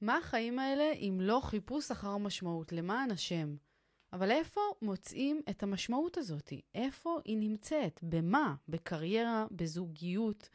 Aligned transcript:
מה 0.00 0.16
החיים 0.16 0.58
האלה 0.58 0.92
אם 0.92 1.18
לא 1.22 1.40
חיפוש 1.44 1.90
אחר 1.90 2.16
משמעות, 2.16 2.72
למען 2.72 3.10
השם? 3.10 3.56
אבל 4.12 4.30
איפה 4.30 4.60
מוצאים 4.82 5.42
את 5.50 5.62
המשמעות 5.62 6.16
הזאת? 6.18 6.52
איפה 6.74 7.20
היא 7.24 7.38
נמצאת? 7.38 8.00
במה? 8.02 8.54
בקריירה? 8.68 9.46
בזוגיות? 9.50 10.48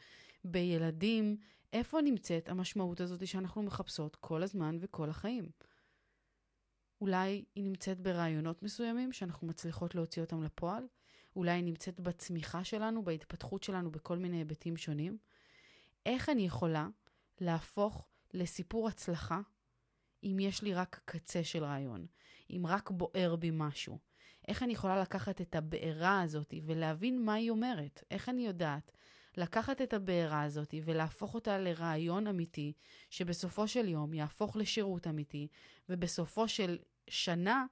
בילדים? 0.44 1.36
איפה 1.72 2.00
נמצאת 2.00 2.48
המשמעות 2.48 3.00
הזאת 3.00 3.26
שאנחנו 3.26 3.62
מחפשות 3.62 4.16
כל 4.16 4.42
הזמן 4.42 4.78
וכל 4.80 5.10
החיים? 5.10 5.50
אולי 7.00 7.44
היא 7.54 7.64
נמצאת 7.64 8.00
ברעיונות 8.00 8.62
מסוימים 8.62 9.12
שאנחנו 9.12 9.46
מצליחות 9.46 9.94
להוציא 9.94 10.22
אותם 10.22 10.42
לפועל? 10.42 10.86
אולי 11.36 11.52
היא 11.52 11.64
נמצאת 11.64 12.00
בצמיחה 12.00 12.64
שלנו, 12.64 13.04
בהתפתחות 13.04 13.62
שלנו 13.62 13.90
בכל 13.90 14.18
מיני 14.18 14.36
היבטים 14.36 14.76
שונים? 14.76 15.18
איך 16.06 16.28
אני 16.28 16.46
יכולה 16.46 16.88
להפוך 17.40 18.09
לסיפור 18.34 18.88
הצלחה 18.88 19.40
אם 20.24 20.36
יש 20.40 20.62
לי 20.62 20.74
רק 20.74 21.00
קצה 21.04 21.44
של 21.44 21.64
רעיון, 21.64 22.06
אם 22.50 22.62
רק 22.68 22.90
בוער 22.90 23.36
בי 23.36 23.50
משהו? 23.52 23.98
איך 24.48 24.62
אני 24.62 24.72
יכולה 24.72 25.00
לקחת 25.00 25.40
את 25.40 25.54
הבעירה 25.54 26.22
הזאת 26.22 26.54
ולהבין 26.62 27.24
מה 27.24 27.34
היא 27.34 27.50
אומרת? 27.50 28.04
איך 28.10 28.28
אני 28.28 28.46
יודעת 28.46 28.92
לקחת 29.36 29.82
את 29.82 29.92
הבעירה 29.92 30.42
הזאת 30.42 30.74
ולהפוך 30.84 31.34
אותה 31.34 31.58
לרעיון 31.58 32.26
אמיתי, 32.26 32.72
שבסופו 33.10 33.68
של 33.68 33.88
יום 33.88 34.14
יהפוך 34.14 34.56
לשירות 34.56 35.06
אמיתי, 35.06 35.48
ובסופו 35.88 36.48
של 36.48 36.78
שנה, 37.10 37.66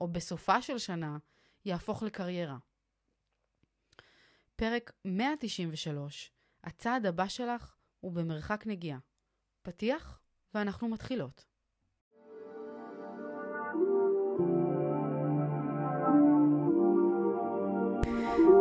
או 0.00 0.08
בסופה 0.08 0.62
של 0.62 0.78
שנה, 0.78 1.18
יהפוך 1.64 2.02
לקריירה. 2.02 2.58
פרק 4.56 4.92
193, 5.04 6.32
הצעד 6.64 7.06
הבא 7.06 7.28
שלך 7.28 7.76
הוא 8.00 8.12
במרחק 8.12 8.66
נגיעה. 8.66 8.98
פתיח, 9.62 10.20
ואנחנו 10.54 10.88
מתחילות. 10.88 11.44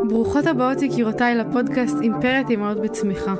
ברוכות 0.10 0.48
הבאות 0.48 0.82
יקירותיי 0.82 1.36
לפודקאסט 1.36 1.96
אימפרית 2.02 2.50
אמהות 2.50 2.78
בצמיחה. 2.80 3.36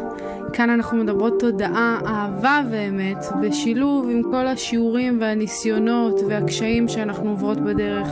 כאן 0.54 0.70
אנחנו 0.70 0.98
מדברות 0.98 1.40
תודעה, 1.40 2.00
אהבה 2.06 2.62
ואמת, 2.72 3.18
בשילוב 3.42 4.10
עם 4.10 4.24
כל 4.24 4.48
השיעורים 4.48 5.22
והניסיונות 5.22 6.20
והקשיים 6.30 6.88
שאנחנו 6.88 7.30
עוברות 7.30 7.58
בדרך, 7.58 8.08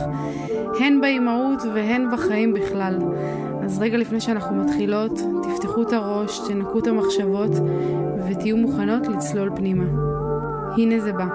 הן 0.80 1.00
באימהות 1.00 1.62
והן 1.74 2.10
בחיים 2.12 2.54
בכלל. 2.54 2.98
אז 3.68 3.78
רגע 3.78 3.96
לפני 3.96 4.20
שאנחנו 4.20 4.64
מתחילות, 4.64 5.12
תפתחו 5.42 5.82
את 5.82 5.92
הראש, 5.92 6.38
תנקו 6.48 6.78
את 6.78 6.86
המחשבות 6.86 7.50
ותהיו 8.28 8.56
מוכנות 8.56 9.06
לצלול 9.06 9.56
פנימה. 9.56 9.84
הנה 10.76 11.00
זה 11.00 11.12
בא. 11.12 11.26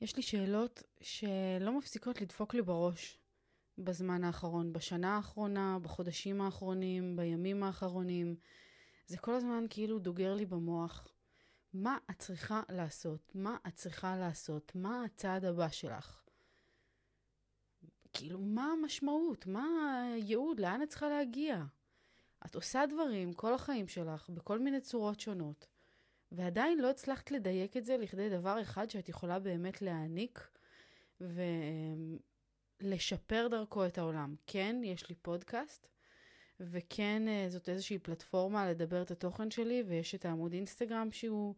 יש 0.00 0.16
לי 0.16 0.22
שאלות 0.22 0.82
שלא 1.00 1.78
מפסיקות 1.78 2.20
לדפוק 2.20 2.54
לי 2.54 2.62
בראש 2.62 3.18
בזמן 3.78 4.24
האחרון, 4.24 4.72
בשנה 4.72 5.16
האחרונה, 5.16 5.78
בחודשים 5.82 6.40
האחרונים, 6.40 7.16
בימים 7.16 7.62
האחרונים. 7.62 8.34
זה 9.06 9.16
כל 9.16 9.34
הזמן 9.34 9.64
כאילו 9.70 9.98
דוגר 9.98 10.34
לי 10.34 10.46
במוח. 10.46 11.08
מה 11.72 11.98
את 12.10 12.18
צריכה 12.18 12.62
לעשות? 12.68 13.32
מה 13.34 13.56
את 13.66 13.74
צריכה 13.74 14.16
לעשות? 14.16 14.72
מה 14.74 15.04
הצעד 15.04 15.44
הבא 15.44 15.68
שלך? 15.68 16.22
כאילו, 18.12 18.40
מה 18.40 18.72
המשמעות? 18.72 19.46
מה 19.46 20.02
הייעוד? 20.14 20.60
לאן 20.60 20.82
את 20.82 20.88
צריכה 20.88 21.08
להגיע? 21.08 21.64
את 22.46 22.54
עושה 22.54 22.86
דברים 22.86 23.32
כל 23.32 23.54
החיים 23.54 23.88
שלך 23.88 24.30
בכל 24.30 24.58
מיני 24.58 24.80
צורות 24.80 25.20
שונות. 25.20 25.66
ועדיין 26.32 26.78
לא 26.78 26.90
הצלחת 26.90 27.30
לדייק 27.30 27.76
את 27.76 27.84
זה 27.84 27.96
לכדי 27.96 28.30
דבר 28.30 28.62
אחד 28.62 28.90
שאת 28.90 29.08
יכולה 29.08 29.38
באמת 29.38 29.82
להעניק 29.82 30.48
ולשפר 32.80 33.48
דרכו 33.50 33.86
את 33.86 33.98
העולם. 33.98 34.34
כן, 34.46 34.76
יש 34.84 35.08
לי 35.08 35.14
פודקאסט, 35.14 35.88
וכן, 36.60 37.28
אה, 37.28 37.46
זאת 37.48 37.68
איזושהי 37.68 37.98
פלטפורמה 37.98 38.70
לדבר 38.70 39.02
את 39.02 39.10
התוכן 39.10 39.50
שלי, 39.50 39.82
ויש 39.86 40.14
את 40.14 40.24
העמוד 40.24 40.52
אינסטגרם 40.52 41.12
שהוא 41.12 41.54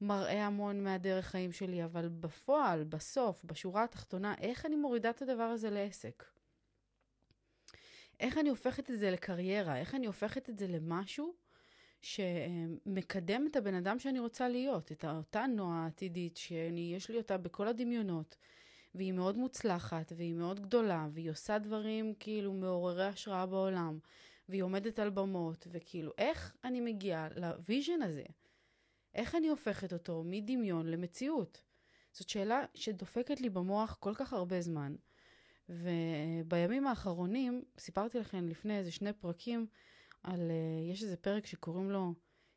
מראה 0.00 0.46
המון 0.46 0.84
מהדרך 0.84 1.26
חיים 1.26 1.52
שלי, 1.52 1.84
אבל 1.84 2.08
בפועל, 2.08 2.84
בסוף, 2.84 3.44
בשורה 3.44 3.84
התחתונה, 3.84 4.34
איך 4.40 4.66
אני 4.66 4.76
מורידה 4.76 5.10
את 5.10 5.22
הדבר 5.22 5.42
הזה 5.42 5.70
לעסק? 5.70 6.24
איך 8.20 8.38
אני 8.38 8.48
הופכת 8.48 8.90
את 8.90 8.98
זה 8.98 9.10
לקריירה? 9.10 9.76
איך 9.78 9.94
אני 9.94 10.06
הופכת 10.06 10.50
את 10.50 10.58
זה 10.58 10.66
למשהו 10.66 11.34
שמקדם 12.02 13.46
את 13.50 13.56
הבן 13.56 13.74
אדם 13.74 13.98
שאני 13.98 14.18
רוצה 14.18 14.48
להיות, 14.48 14.92
את 14.92 15.04
אותה 15.04 15.46
נועה 15.46 15.84
העתידית, 15.84 16.36
שיש 16.36 17.10
לי 17.10 17.16
אותה 17.16 17.36
בכל 17.36 17.68
הדמיונות, 17.68 18.36
והיא 18.94 19.12
מאוד 19.12 19.36
מוצלחת, 19.36 20.12
והיא 20.16 20.34
מאוד 20.34 20.60
גדולה, 20.60 21.08
והיא 21.12 21.30
עושה 21.30 21.58
דברים 21.58 22.14
כאילו 22.20 22.52
מעוררי 22.52 23.06
השראה 23.06 23.46
בעולם, 23.46 23.98
והיא 24.48 24.62
עומדת 24.62 24.98
על 24.98 25.10
במות, 25.10 25.66
וכאילו, 25.70 26.12
איך 26.18 26.56
אני 26.64 26.80
מגיעה 26.80 27.28
ל 27.36 27.45
vision 27.45 28.02
הזה? 28.02 28.24
איך 29.14 29.34
אני 29.34 29.48
הופכת 29.48 29.92
אותו 29.92 30.22
מדמיון 30.26 30.86
למציאות? 30.86 31.62
זאת 32.12 32.28
שאלה 32.28 32.64
שדופקת 32.74 33.40
לי 33.40 33.50
במוח 33.50 33.96
כל 34.00 34.14
כך 34.14 34.32
הרבה 34.32 34.60
זמן. 34.60 34.96
ובימים 35.68 36.86
האחרונים, 36.86 37.62
סיפרתי 37.78 38.18
לכם 38.18 38.48
לפני 38.48 38.78
איזה 38.78 38.90
שני 38.90 39.12
פרקים, 39.12 39.66
על, 40.22 40.50
uh, 40.50 40.92
יש 40.92 41.02
איזה 41.02 41.16
פרק 41.16 41.46
שקוראים 41.46 41.90
לו 41.90 42.14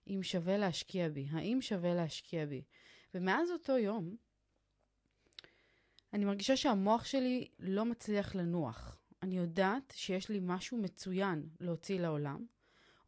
אם 0.08 0.20
שווה 0.24 0.58
להשקיע 0.58 1.10
בי, 1.10 1.28
האם 1.32 1.62
שווה 1.62 1.94
להשקיע 1.94 2.46
בי. 2.46 2.64
ומאז 3.14 3.52
אותו 3.52 3.78
יום, 3.78 4.16
אני 6.14 6.26
מרגישה 6.26 6.58
שהמוח 6.58 7.06
שלי 7.06 7.48
לא 7.60 7.86
מצליח 7.86 8.36
לנוח. 8.36 8.99
אני 9.24 9.38
יודעת 9.38 9.94
שיש 9.96 10.30
לי 10.30 10.40
משהו 10.44 10.78
מצוין 10.78 11.50
להוציא 11.60 12.00
לעולם. 12.00 12.46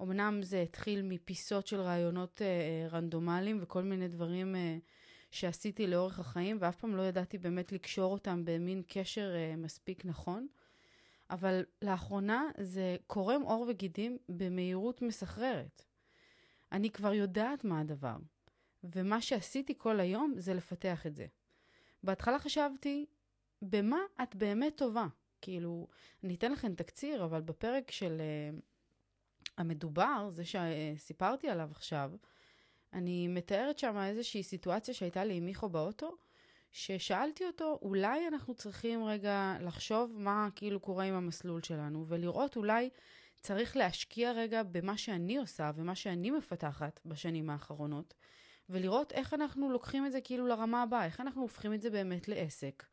אמנם 0.02 0.44
זה 0.44 0.62
התחיל 0.62 1.02
מפיסות 1.02 1.68
של 1.68 1.82
רעיונות 1.82 2.42
uh, 2.42 2.94
רנדומליים 2.94 3.60
וכל 3.62 3.84
מיני 3.84 4.08
דברים 4.08 4.56
uh, 4.56 4.58
שעשיתי 5.32 5.88
לאורך 5.88 6.20
החיים, 6.20 6.58
ואף 6.60 6.76
פעם 6.76 6.96
לא 6.96 7.02
ידעתי 7.02 7.38
באמת 7.38 7.72
לקשור 7.72 8.14
אותם 8.14 8.46
במין 8.46 8.82
קשר 8.88 9.34
uh, 9.34 9.58
מספיק 9.58 10.06
נכון. 10.06 10.48
אבל 11.30 11.64
לאחרונה 11.82 12.44
זה 12.58 12.98
קורם 13.08 13.42
עור 13.42 13.66
וגידים 13.70 14.18
במהירות 14.30 15.02
מסחררת. 15.02 15.84
אני 16.72 16.90
כבר 16.90 17.14
יודעת 17.14 17.64
מה 17.64 17.80
הדבר, 17.80 18.18
ומה 18.84 19.22
שעשיתי 19.22 19.74
כל 19.78 20.00
היום 20.00 20.34
זה 20.38 20.54
לפתח 20.54 21.08
את 21.08 21.16
זה. 21.16 21.26
בהתחלה 22.04 22.40
חשבתי, 22.40 23.06
במה 23.62 24.00
את 24.24 24.36
באמת 24.36 24.78
טובה? 24.78 25.08
כאילו, 25.42 25.88
אני 26.24 26.36
אתן 26.36 26.52
לכם 26.52 26.76
תקציר, 26.76 27.26
אבל 27.26 27.42
בפרק 27.42 27.92
של 27.92 28.22
uh, 28.22 28.62
המדובר, 29.58 30.30
זה 30.32 30.44
שסיפרתי 30.46 31.50
עליו 31.50 31.70
עכשיו, 31.72 32.12
אני 32.94 33.28
מתארת 33.28 33.80
שם 33.80 33.98
איזושהי 33.98 34.44
סיטואציה 34.44 34.94
שהייתה 34.94 35.24
לי 35.24 35.34
עם 35.34 35.46
מיכו 35.46 35.70
באוטו, 35.70 36.18
ששאלתי 36.72 37.46
אותו, 37.48 37.80
אולי 37.82 38.28
אנחנו 38.28 38.54
צריכים 38.54 39.04
רגע 39.04 39.56
לחשוב 39.62 40.14
מה 40.18 40.50
כאילו 40.56 40.80
קורה 40.80 41.04
עם 41.04 41.14
המסלול 41.14 41.64
שלנו, 41.64 42.06
ולראות 42.08 42.56
אולי 42.56 42.90
צריך 43.42 43.78
להשקיע 43.78 44.32
רגע 44.32 44.64
במה 44.64 44.98
שאני 44.98 45.38
עושה 45.38 45.72
ומה 45.76 45.96
שאני 45.96 46.32
מפתחת 46.32 47.00
בשנים 47.06 47.50
האחרונות, 47.50 48.14
ולראות 48.70 49.12
איך 49.12 49.34
אנחנו 49.34 49.70
לוקחים 49.72 50.06
את 50.06 50.12
זה 50.12 50.22
כאילו 50.22 50.48
לרמה 50.48 50.82
הבאה, 50.82 51.06
איך 51.06 51.22
אנחנו 51.22 51.42
הופכים 51.42 51.74
את 51.74 51.82
זה 51.82 51.90
באמת 51.90 52.28
לעסק, 52.28 52.84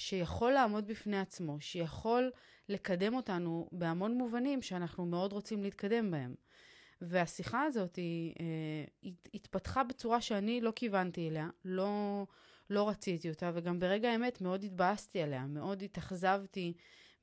שיכול 0.00 0.52
לעמוד 0.52 0.86
בפני 0.86 1.18
עצמו, 1.18 1.60
שיכול 1.60 2.30
לקדם 2.68 3.14
אותנו 3.14 3.68
בהמון 3.72 4.14
מובנים 4.14 4.62
שאנחנו 4.62 5.06
מאוד 5.06 5.32
רוצים 5.32 5.62
להתקדם 5.62 6.10
בהם. 6.10 6.34
והשיחה 7.00 7.62
הזאת 7.62 7.96
היא, 7.96 8.34
אה, 8.40 9.10
התפתחה 9.34 9.84
בצורה 9.84 10.20
שאני 10.20 10.60
לא 10.60 10.72
כיוונתי 10.76 11.28
אליה, 11.28 11.48
לא... 11.64 12.26
לא 12.70 12.88
רציתי 12.88 13.30
אותה, 13.30 13.50
וגם 13.54 13.78
ברגע 13.78 14.10
האמת 14.10 14.40
מאוד 14.40 14.64
התבאסתי 14.64 15.22
עליה, 15.22 15.46
מאוד 15.46 15.82
התאכזבתי 15.82 16.72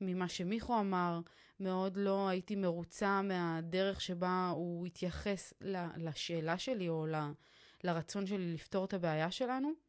ממה 0.00 0.28
שמיכו 0.28 0.80
אמר, 0.80 1.20
מאוד 1.60 1.96
לא 1.96 2.28
הייתי 2.28 2.56
מרוצה 2.56 3.22
מהדרך 3.22 4.00
שבה 4.00 4.52
הוא 4.54 4.86
התייחס 4.86 5.54
לשאלה 5.96 6.58
שלי 6.58 6.88
או 6.88 7.06
ל, 7.06 7.14
לרצון 7.84 8.26
שלי 8.26 8.54
לפתור 8.54 8.84
את 8.84 8.94
הבעיה 8.94 9.30
שלנו. 9.30 9.87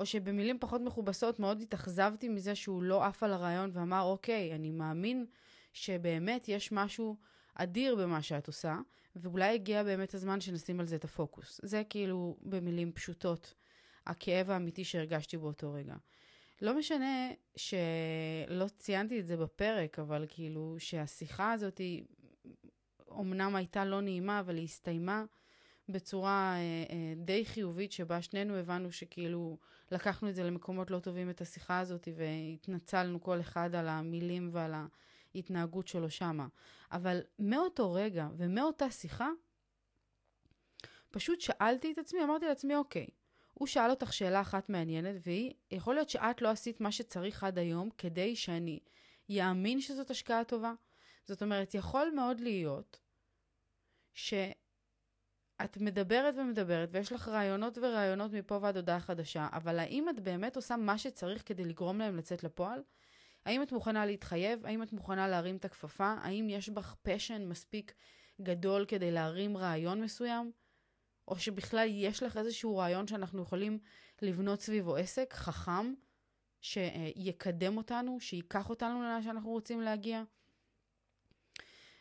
או 0.00 0.06
שבמילים 0.06 0.58
פחות 0.60 0.80
מכובסות 0.80 1.38
מאוד 1.38 1.60
התאכזבתי 1.60 2.28
מזה 2.28 2.54
שהוא 2.54 2.82
לא 2.82 3.04
עף 3.04 3.22
על 3.22 3.32
הרעיון 3.32 3.70
ואמר, 3.72 4.02
אוקיי, 4.02 4.54
אני 4.54 4.70
מאמין 4.70 5.26
שבאמת 5.72 6.48
יש 6.48 6.72
משהו 6.72 7.16
אדיר 7.54 7.96
במה 7.96 8.22
שאת 8.22 8.46
עושה, 8.46 8.78
ואולי 9.16 9.54
הגיע 9.54 9.84
באמת 9.84 10.14
הזמן 10.14 10.40
שנשים 10.40 10.80
על 10.80 10.86
זה 10.86 10.96
את 10.96 11.04
הפוקוס. 11.04 11.60
זה 11.62 11.82
כאילו 11.88 12.36
במילים 12.42 12.92
פשוטות 12.92 13.54
הכאב 14.06 14.50
האמיתי 14.50 14.84
שהרגשתי 14.84 15.38
באותו 15.38 15.72
רגע. 15.72 15.94
לא 16.62 16.78
משנה 16.78 17.30
שלא 17.56 18.66
ציינתי 18.78 19.20
את 19.20 19.26
זה 19.26 19.36
בפרק, 19.36 19.98
אבל 19.98 20.26
כאילו 20.28 20.76
שהשיחה 20.78 21.52
הזאת 21.52 21.78
היא, 21.78 22.04
אומנם 23.08 23.56
הייתה 23.56 23.84
לא 23.84 24.00
נעימה, 24.00 24.40
אבל 24.40 24.56
היא 24.56 24.64
הסתיימה 24.64 25.24
בצורה 25.92 26.54
אה, 26.54 26.58
אה, 26.90 27.14
די 27.16 27.44
חיובית, 27.44 27.92
שבה 27.92 28.22
שנינו 28.22 28.56
הבנו 28.56 28.92
שכאילו 28.92 29.58
לקחנו 29.90 30.28
את 30.28 30.34
זה 30.34 30.42
למקומות 30.42 30.90
לא 30.90 30.98
טובים, 30.98 31.30
את 31.30 31.40
השיחה 31.40 31.78
הזאת, 31.78 32.08
והתנצלנו 32.16 33.20
כל 33.20 33.40
אחד 33.40 33.74
על 33.74 33.88
המילים 33.88 34.50
ועל 34.52 34.74
ההתנהגות 35.34 35.88
שלו 35.88 36.10
שמה. 36.10 36.46
אבל 36.92 37.20
מאותו 37.38 37.92
רגע 37.92 38.28
ומאותה 38.36 38.90
שיחה, 38.90 39.28
פשוט 41.10 41.40
שאלתי 41.40 41.92
את 41.92 41.98
עצמי, 41.98 42.24
אמרתי 42.24 42.46
לעצמי, 42.46 42.76
אוקיי, 42.76 43.06
הוא 43.54 43.66
שאל 43.66 43.90
אותך 43.90 44.12
שאלה 44.12 44.40
אחת 44.40 44.68
מעניינת, 44.68 45.16
והיא, 45.26 45.52
יכול 45.70 45.94
להיות 45.94 46.10
שאת 46.10 46.42
לא 46.42 46.48
עשית 46.48 46.80
מה 46.80 46.92
שצריך 46.92 47.44
עד 47.44 47.58
היום 47.58 47.90
כדי 47.98 48.36
שאני 48.36 48.80
יאמין 49.28 49.80
שזאת 49.80 50.10
השקעה 50.10 50.44
טובה? 50.44 50.72
זאת 51.24 51.42
אומרת, 51.42 51.74
יכול 51.74 52.12
מאוד 52.16 52.40
להיות 52.40 53.00
שאת 55.62 55.76
מדברת 55.76 56.34
ומדברת, 56.38 56.88
ויש 56.92 57.12
לך 57.12 57.28
רעיונות 57.28 57.78
ורעיונות 57.78 58.32
מפה 58.32 58.58
ועד 58.62 58.76
הודעה 58.76 59.00
חדשה, 59.00 59.48
אבל 59.52 59.78
האם 59.78 60.08
את 60.08 60.20
באמת 60.20 60.56
עושה 60.56 60.76
מה 60.76 60.98
שצריך 60.98 61.42
כדי 61.46 61.64
לגרום 61.64 61.98
להם 61.98 62.16
לצאת 62.16 62.44
לפועל? 62.44 62.82
האם 63.44 63.62
את 63.62 63.72
מוכנה 63.72 64.06
להתחייב? 64.06 64.66
האם 64.66 64.82
את 64.82 64.92
מוכנה 64.92 65.28
להרים 65.28 65.56
את 65.56 65.64
הכפפה? 65.64 66.14
האם 66.22 66.46
יש 66.50 66.68
בך 66.68 66.94
פשן 67.02 67.48
מספיק 67.48 67.94
גדול 68.40 68.84
כדי 68.88 69.10
להרים 69.10 69.56
רעיון 69.56 70.02
מסוים? 70.02 70.52
או 71.28 71.38
שבכלל 71.38 71.86
יש 71.90 72.22
לך 72.22 72.36
איזשהו 72.36 72.76
רעיון 72.76 73.06
שאנחנו 73.06 73.42
יכולים 73.42 73.78
לבנות 74.22 74.60
סביבו 74.60 74.96
עסק 74.96 75.34
חכם, 75.34 75.94
שיקדם 76.60 77.76
אותנו, 77.76 78.20
שייקח 78.20 78.70
אותנו 78.70 79.02
לאן 79.02 79.22
שאנחנו 79.22 79.50
רוצים 79.50 79.80
להגיע. 79.80 80.22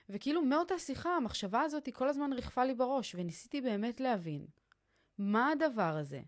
וכאילו 0.10 0.42
מאותה 0.42 0.80
שיחה, 0.80 1.16
המחשבה 1.16 1.62
הזאת 1.62 1.86
היא 1.86 1.94
כל 1.94 2.10
הזמן 2.10 2.34
ריחפה 2.34 2.64
לי 2.64 2.74
בראש, 2.74 3.16
וניסיתי 3.16 3.62
באמת 3.62 4.00
להבין 4.00 4.46
מה 5.18 5.52
הדבר 5.52 5.98
הזה 5.98 6.22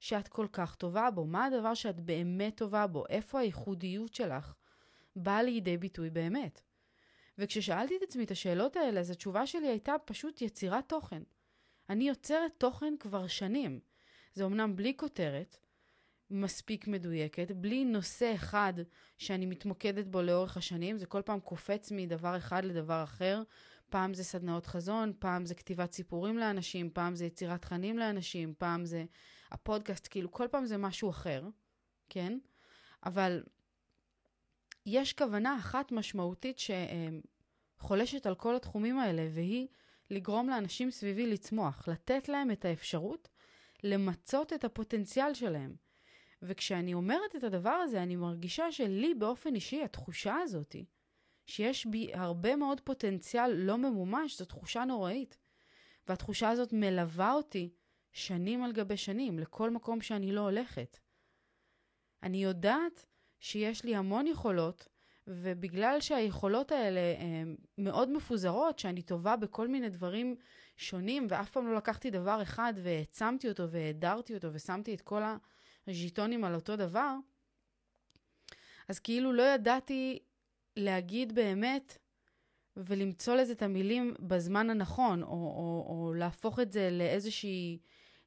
שאת 0.00 0.28
כל 0.28 0.46
כך 0.52 0.74
טובה 0.74 1.10
בו, 1.10 1.24
מה 1.24 1.44
הדבר 1.44 1.74
שאת 1.74 2.00
באמת 2.00 2.56
טובה 2.56 2.86
בו, 2.86 3.04
איפה 3.08 3.40
הייחודיות 3.40 4.14
שלך 4.14 4.54
באה 5.16 5.42
לידי 5.42 5.76
ביטוי 5.76 6.10
באמת. 6.10 6.60
וכששאלתי 7.38 7.96
את 7.96 8.02
עצמי 8.02 8.24
את 8.24 8.30
השאלות 8.30 8.76
האלה, 8.76 9.00
אז 9.00 9.10
התשובה 9.10 9.46
שלי 9.46 9.68
הייתה 9.68 9.94
פשוט 10.04 10.42
יצירת 10.42 10.88
תוכן. 10.88 11.22
אני 11.90 12.08
יוצרת 12.08 12.52
תוכן 12.58 12.94
כבר 13.00 13.26
שנים. 13.26 13.80
זה 14.34 14.44
אמנם 14.44 14.76
בלי 14.76 14.96
כותרת 14.96 15.56
מספיק 16.30 16.88
מדויקת, 16.88 17.50
בלי 17.50 17.84
נושא 17.84 18.32
אחד 18.34 18.74
שאני 19.18 19.46
מתמוקדת 19.46 20.06
בו 20.06 20.22
לאורך 20.22 20.56
השנים, 20.56 20.98
זה 20.98 21.06
כל 21.06 21.22
פעם 21.22 21.40
קופץ 21.40 21.92
מדבר 21.92 22.36
אחד 22.36 22.64
לדבר 22.64 23.04
אחר. 23.04 23.42
פעם 23.90 24.14
זה 24.14 24.24
סדנאות 24.24 24.66
חזון, 24.66 25.12
פעם 25.18 25.46
זה 25.46 25.54
כתיבת 25.54 25.92
סיפורים 25.92 26.38
לאנשים, 26.38 26.90
פעם 26.90 27.14
זה 27.14 27.24
יצירת 27.24 27.62
תכנים 27.62 27.98
לאנשים, 27.98 28.54
פעם 28.58 28.84
זה 28.84 29.04
הפודקאסט, 29.50 30.08
כאילו 30.10 30.30
כל 30.30 30.48
פעם 30.50 30.66
זה 30.66 30.76
משהו 30.76 31.10
אחר, 31.10 31.48
כן? 32.08 32.38
אבל 33.04 33.42
יש 34.86 35.12
כוונה 35.12 35.56
אחת 35.58 35.92
משמעותית 35.92 36.60
שחולשת 37.78 38.26
על 38.26 38.34
כל 38.34 38.56
התחומים 38.56 38.98
האלה, 38.98 39.28
והיא 39.32 39.66
לגרום 40.10 40.48
לאנשים 40.48 40.90
סביבי 40.90 41.26
לצמוח, 41.26 41.88
לתת 41.88 42.28
להם 42.28 42.50
את 42.50 42.64
האפשרות 42.64 43.28
למצות 43.84 44.52
את 44.52 44.64
הפוטנציאל 44.64 45.34
שלהם. 45.34 45.85
וכשאני 46.42 46.94
אומרת 46.94 47.36
את 47.36 47.44
הדבר 47.44 47.70
הזה, 47.70 48.02
אני 48.02 48.16
מרגישה 48.16 48.72
שלי 48.72 49.14
באופן 49.14 49.54
אישי, 49.54 49.82
התחושה 49.82 50.36
הזאת, 50.36 50.76
שיש 51.46 51.86
בי 51.86 52.10
הרבה 52.14 52.56
מאוד 52.56 52.80
פוטנציאל 52.80 53.52
לא 53.52 53.78
ממומש, 53.78 54.38
זו 54.38 54.44
תחושה 54.44 54.84
נוראית. 54.84 55.38
והתחושה 56.08 56.48
הזאת 56.50 56.72
מלווה 56.72 57.32
אותי 57.32 57.70
שנים 58.12 58.62
על 58.62 58.72
גבי 58.72 58.96
שנים, 58.96 59.38
לכל 59.38 59.70
מקום 59.70 60.00
שאני 60.00 60.32
לא 60.32 60.40
הולכת. 60.40 60.98
אני 62.22 62.44
יודעת 62.44 63.06
שיש 63.40 63.84
לי 63.84 63.96
המון 63.96 64.26
יכולות, 64.26 64.88
ובגלל 65.26 66.00
שהיכולות 66.00 66.72
האלה 66.72 67.00
הן 67.18 67.56
מאוד 67.78 68.10
מפוזרות, 68.10 68.78
שאני 68.78 69.02
טובה 69.02 69.36
בכל 69.36 69.68
מיני 69.68 69.88
דברים 69.88 70.36
שונים, 70.76 71.26
ואף 71.30 71.50
פעם 71.50 71.66
לא 71.66 71.76
לקחתי 71.76 72.10
דבר 72.10 72.42
אחד 72.42 72.72
והעצמתי 72.76 73.48
אותו 73.48 73.70
והאדרתי 73.70 74.34
אותו 74.34 74.48
ושמתי 74.52 74.94
את 74.94 75.00
כל 75.00 75.22
הז'יטונים 75.88 76.44
על 76.44 76.54
אותו 76.54 76.76
דבר, 76.76 77.16
אז 78.88 78.98
כאילו 78.98 79.32
לא 79.32 79.42
ידעתי 79.42 80.18
להגיד 80.76 81.34
באמת 81.34 81.98
ולמצוא 82.76 83.34
לזה 83.34 83.52
את 83.52 83.62
המילים 83.62 84.14
בזמן 84.20 84.70
הנכון, 84.70 85.22
או, 85.22 85.28
או, 85.28 85.86
או 85.88 86.14
להפוך 86.14 86.60
את 86.60 86.72
זה 86.72 86.88
לאיזושהי, 86.92 87.78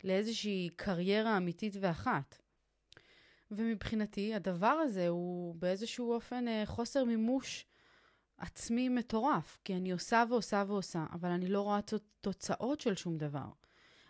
לאיזושהי 0.04 0.70
קריירה 0.76 1.38
אמיתית 1.38 1.74
ואחת. 1.80 2.42
ומבחינתי 3.52 4.36
הדבר 4.36 4.68
הזה 4.68 5.08
הוא 5.08 5.56
באיזשהו 5.56 6.14
אופן 6.14 6.48
אה, 6.48 6.66
חוסר 6.66 7.04
מימוש 7.04 7.66
עצמי 8.38 8.90
מטורף, 8.90 9.58
כי 9.64 9.76
אני 9.76 9.92
עושה 9.92 10.24
ועושה 10.30 10.64
ועושה, 10.68 11.06
אבל 11.14 11.30
אני 11.30 11.48
לא 11.48 11.62
רואה 11.62 11.80
תוצאות 12.22 12.82
של 12.82 12.96
שום 12.96 13.18
דבר. 13.18 13.50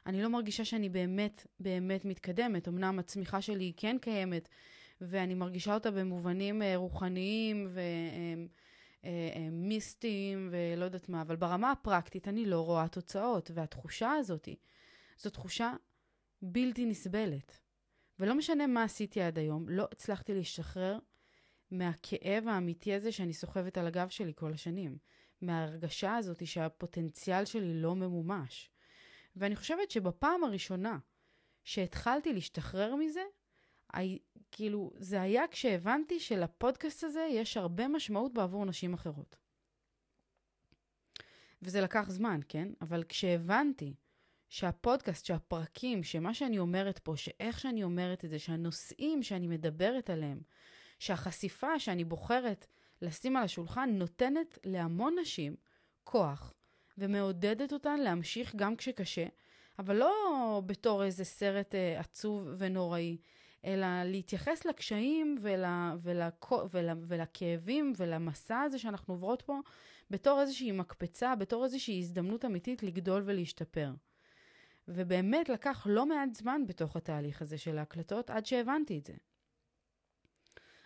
אני 0.06 0.22
לא 0.22 0.30
מרגישה 0.30 0.66
שאני 0.66 0.90
באמת 0.90 1.48
באמת 1.60 2.06
מתקדמת. 2.06 2.68
אמנם 2.68 3.00
הצמיחה 3.00 3.42
שלי 3.42 3.64
היא 3.64 3.74
כן 3.78 3.98
קיימת, 4.02 4.50
ואני 5.02 5.34
מרגישה 5.34 5.74
אותה 5.74 5.92
במובנים 5.92 6.62
אה, 6.62 6.76
רוחניים 6.76 7.68
ומיסטיים 9.04 10.50
אה, 10.54 10.74
ולא 10.76 10.86
יודעת 10.86 11.10
מה, 11.10 11.22
אבל 11.22 11.36
ברמה 11.36 11.72
הפרקטית 11.72 12.28
אני 12.28 12.46
לא 12.46 12.66
רואה 12.66 12.88
תוצאות, 12.88 13.52
והתחושה 13.54 14.12
הזאת, 14.12 14.50
זו 15.18 15.30
תחושה 15.30 15.74
בלתי 16.42 16.86
נסבלת. 16.86 17.60
ולא 18.20 18.36
משנה 18.36 18.68
מה 18.68 18.84
עשיתי 18.84 19.22
עד 19.22 19.40
היום, 19.40 19.70
לא 19.70 19.88
הצלחתי 19.92 20.34
להשתחרר 20.34 21.00
מהכאב 21.72 22.48
האמיתי 22.48 22.94
הזה 22.94 23.12
שאני 23.12 23.34
סוחבת 23.34 23.78
על 23.78 23.88
הגב 23.88 24.10
שלי 24.10 24.32
כל 24.36 24.54
השנים. 24.54 24.98
מההרגשה 25.42 26.16
הזאת 26.16 26.48
שהפוטנציאל 26.48 27.46
שלי 27.46 27.82
לא 27.82 27.96
ממומש. 27.96 28.70
ואני 29.40 29.56
חושבת 29.56 29.92
שבפעם 29.92 30.44
הראשונה 30.44 30.98
שהתחלתי 31.64 32.34
להשתחרר 32.34 32.96
מזה, 32.96 33.24
הי, 33.94 34.20
כאילו, 34.52 34.92
זה 34.98 35.22
היה 35.22 35.48
כשהבנתי 35.52 36.20
שלפודקאסט 36.20 37.04
הזה 37.04 37.28
יש 37.32 37.58
הרבה 37.58 37.88
משמעות 37.88 38.34
בעבור 38.34 38.66
נשים 38.66 38.94
אחרות. 38.94 39.36
וזה 41.62 41.82
לקח 41.82 42.10
זמן, 42.10 42.40
כן? 42.48 42.68
אבל 42.82 43.04
כשהבנתי 43.04 43.96
שהפודקאסט, 44.50 45.26
שהפרקים, 45.26 46.04
שמה 46.04 46.34
שאני 46.34 46.60
אומרת 46.60 47.00
פה, 47.00 47.14
שאיך 47.18 47.60
שאני 47.60 47.84
אומרת 47.84 48.26
את 48.26 48.30
זה, 48.30 48.40
שהנושאים 48.40 49.24
שאני 49.24 49.48
מדברת 49.48 50.10
עליהם, 50.10 50.42
שהחשיפה 51.00 51.80
שאני 51.80 52.04
בוחרת 52.04 52.68
לשים 53.02 53.38
על 53.38 53.44
השולחן 53.44 53.90
נותנת 53.90 54.60
להמון 54.64 55.16
נשים 55.22 55.56
כוח 56.04 56.54
ומעודדת 57.00 57.74
אותן 57.74 58.00
להמשיך 58.00 58.56
גם 58.56 58.76
כשקשה, 58.76 59.26
אבל 59.80 59.96
לא 59.96 60.62
בתור 60.66 61.04
איזה 61.04 61.24
סרט 61.24 61.76
אה, 61.76 62.00
עצוב 62.00 62.48
ונוראי, 62.58 63.18
אלא 63.66 64.04
להתייחס 64.04 64.66
לקשיים 64.66 65.38
ול, 65.42 65.64
ול, 66.02 66.22
ול, 66.72 66.90
ולכאבים 67.08 67.94
ולמסע 67.98 68.60
הזה 68.60 68.80
שאנחנו 68.80 69.14
עוברות 69.14 69.42
פה 69.42 69.60
בתור 70.10 70.42
איזושהי 70.42 70.72
מקפצה, 70.72 71.36
בתור 71.36 71.64
איזושהי 71.64 72.00
הזדמנות 72.00 72.46
אמיתית 72.46 72.84
לגדול 72.84 73.22
ולהשתפר. 73.26 73.92
ובאמת 74.88 75.50
לקח 75.50 75.88
לא 75.90 76.06
מעט 76.06 76.34
זמן 76.34 76.62
בתוך 76.68 76.96
התהליך 76.96 77.42
הזה 77.42 77.58
של 77.58 77.78
ההקלטות 77.78 78.30
עד 78.30 78.46
שהבנתי 78.46 78.98
את 78.98 79.06
זה. 79.06 79.14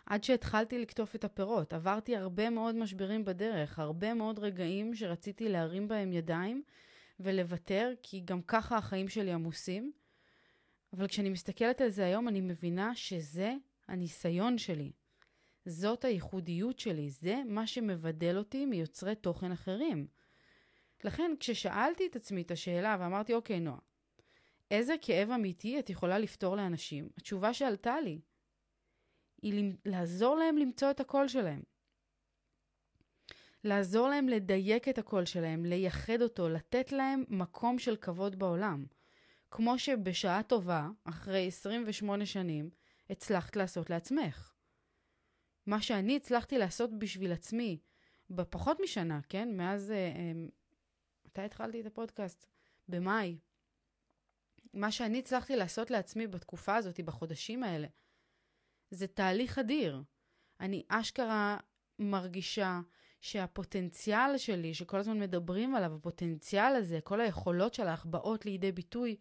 עד 0.06 0.24
שהתחלתי 0.24 0.80
לקטוף 0.80 1.16
את 1.16 1.24
הפירות. 1.24 1.74
עברתי 1.74 2.16
הרבה 2.16 2.50
מאוד 2.50 2.76
משברים 2.76 3.26
בדרך, 3.26 3.80
הרבה 3.80 4.14
מאוד 4.14 4.40
רגעים 4.40 4.96
שרציתי 4.96 5.50
להרים 5.50 5.88
בהם 5.88 6.14
ידיים 6.14 6.64
ולוותר, 7.20 7.94
כי 8.04 8.20
גם 8.26 8.42
ככה 8.42 8.78
החיים 8.78 9.10
שלי 9.10 9.32
עמוסים. 9.32 9.92
אבל 10.94 11.08
כשאני 11.08 11.30
מסתכלת 11.30 11.82
על 11.82 11.90
זה 11.90 12.06
היום, 12.06 12.28
אני 12.28 12.42
מבינה 12.42 12.96
שזה 12.96 13.54
הניסיון 13.88 14.58
שלי. 14.58 14.92
זאת 15.66 16.06
הייחודיות 16.06 16.80
שלי, 16.80 17.10
זה 17.10 17.42
מה 17.46 17.68
שמבדל 17.68 18.38
אותי 18.38 18.66
מיוצרי 18.66 19.16
תוכן 19.16 19.52
אחרים. 19.52 20.08
לכן, 21.04 21.32
כששאלתי 21.40 22.08
את 22.08 22.16
עצמי 22.16 22.42
את 22.42 22.52
השאלה 22.52 22.98
ואמרתי, 23.00 23.34
אוקיי, 23.34 23.60
נועה, 23.60 23.80
איזה 24.72 24.96
כאב 25.02 25.32
אמיתי 25.32 25.80
את 25.80 25.90
יכולה 25.90 26.18
לפתור 26.20 26.56
לאנשים? 26.56 27.10
התשובה 27.18 27.54
שעלתה 27.54 28.02
לי 28.02 28.20
היא 29.44 29.74
לעזור 29.86 30.36
להם 30.36 30.58
למצוא 30.58 30.92
את 30.92 31.00
הקול 31.00 31.28
שלהם. 31.28 31.62
לעזור 33.64 34.10
להם 34.10 34.28
לדייק 34.30 34.90
את 34.90 34.98
הקול 34.98 35.26
שלהם, 35.26 35.66
לייחד 35.66 36.22
אותו, 36.22 36.50
לתת 36.50 36.92
להם 36.92 37.24
מקום 37.28 37.80
של 37.80 37.96
כבוד 37.96 38.40
בעולם. 38.40 38.86
כמו 39.52 39.80
שבשעה 39.80 40.44
טובה, 40.44 40.90
אחרי 41.04 41.48
28 41.48 42.26
שנים, 42.26 42.70
הצלחת 43.10 43.56
לעשות 43.56 43.90
לעצמך. 43.90 44.54
מה 45.66 45.82
שאני 45.82 46.16
הצלחתי 46.16 46.58
לעשות 46.58 47.00
בשביל 47.00 47.32
עצמי 47.32 47.80
בפחות 48.30 48.78
משנה, 48.84 49.20
כן? 49.30 49.58
מאז... 49.58 49.92
אה, 49.92 49.98
אה, 49.98 50.32
מתי 51.26 51.42
התחלתי 51.42 51.82
את 51.82 51.86
הפודקאסט? 51.86 52.46
במאי. 52.88 53.38
מה 54.74 54.92
שאני 54.92 55.20
הצלחתי 55.20 55.56
לעשות 55.56 55.92
לעצמי 55.92 56.28
בתקופה 56.28 56.76
הזאת, 56.76 57.00
בחודשים 57.00 57.64
האלה, 57.64 57.88
זה 58.94 59.08
תהליך 59.08 59.60
אדיר. 59.60 60.02
אני 60.60 60.84
אשכרה 60.88 61.58
מרגישה 62.00 62.80
שהפוטנציאל 63.22 64.38
שלי, 64.38 64.74
שכל 64.74 64.98
הזמן 64.98 65.20
מדברים 65.20 65.76
עליו, 65.76 65.96
הפוטנציאל 65.96 66.76
הזה, 66.76 67.00
כל 67.04 67.22
היכולות 67.22 67.74
שלך 67.74 68.06
באות 68.06 68.46
לידי 68.46 68.72
ביטוי, 68.72 69.16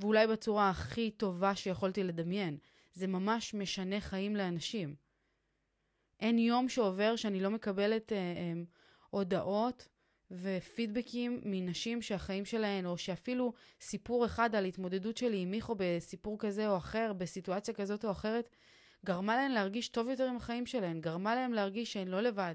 ואולי 0.00 0.26
בצורה 0.26 0.70
הכי 0.70 1.10
טובה 1.10 1.54
שיכולתי 1.54 2.02
לדמיין. 2.02 2.58
זה 2.92 3.06
ממש 3.06 3.54
משנה 3.54 4.00
חיים 4.00 4.36
לאנשים. 4.36 4.94
אין 6.20 6.38
יום 6.38 6.68
שעובר 6.68 7.16
שאני 7.16 7.40
לא 7.40 7.50
מקבלת 7.50 8.12
אה, 8.12 8.18
אה, 8.18 8.52
הודעות 9.10 9.88
ופידבקים 10.30 11.40
מנשים 11.44 12.02
שהחיים 12.02 12.44
שלהן, 12.44 12.86
או 12.86 12.98
שאפילו 12.98 13.52
סיפור 13.80 14.26
אחד 14.26 14.54
על 14.54 14.64
התמודדות 14.64 15.16
שלי 15.16 15.38
עם 15.38 15.50
מיכו 15.50 15.74
בסיפור 15.78 16.38
כזה 16.38 16.68
או 16.68 16.76
אחר, 16.76 17.12
בסיטואציה 17.12 17.74
כזאת 17.74 18.04
או 18.04 18.10
אחרת, 18.10 18.50
גרמה 19.04 19.36
להן 19.36 19.52
להרגיש 19.52 19.88
טוב 19.88 20.08
יותר 20.08 20.28
עם 20.28 20.36
החיים 20.36 20.66
שלהן, 20.66 21.00
גרמה 21.00 21.34
להן 21.34 21.52
להרגיש 21.52 21.92
שהן 21.92 22.08
לא 22.08 22.20
לבד, 22.20 22.54